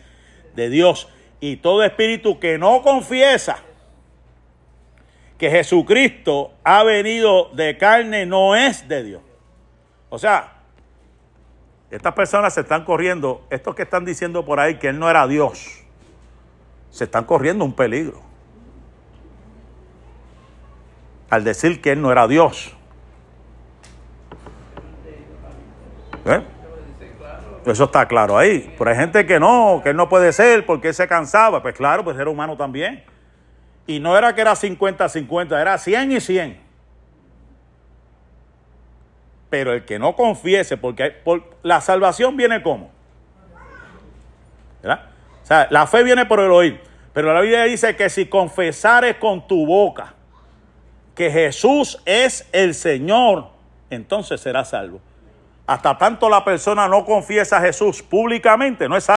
[0.55, 1.09] de Dios.
[1.41, 3.59] Y todo espíritu que no confiesa
[5.37, 9.23] que Jesucristo ha venido de carne no es de Dios.
[10.09, 10.55] O sea,
[11.91, 15.27] estas personas se están corriendo, estos que están diciendo por ahí que Él no era
[15.27, 15.85] Dios,
[16.91, 18.28] se están corriendo un peligro.
[21.31, 22.74] Al decir que Él no era Dios.
[26.24, 26.43] ¿Eh?
[27.66, 28.74] Eso está claro ahí.
[28.79, 31.62] Pero hay gente que no, que Él no puede ser porque Él se cansaba.
[31.62, 33.05] Pues claro, pues era humano también.
[33.87, 36.61] Y no era que era 50-50, era 100 y 100.
[39.51, 41.22] Pero el que no confiese, porque
[41.62, 42.91] la salvación viene como.
[44.83, 45.07] ¿Verdad?
[45.43, 46.81] O sea, la fe viene por el oír.
[47.14, 50.14] Pero la Biblia dice que si confesares con tu boca
[51.19, 53.49] que Jesús es el Señor,
[53.91, 55.01] entonces serás salvo.
[55.66, 59.07] Hasta tanto la persona no confiesa a Jesús públicamente, no es salvo.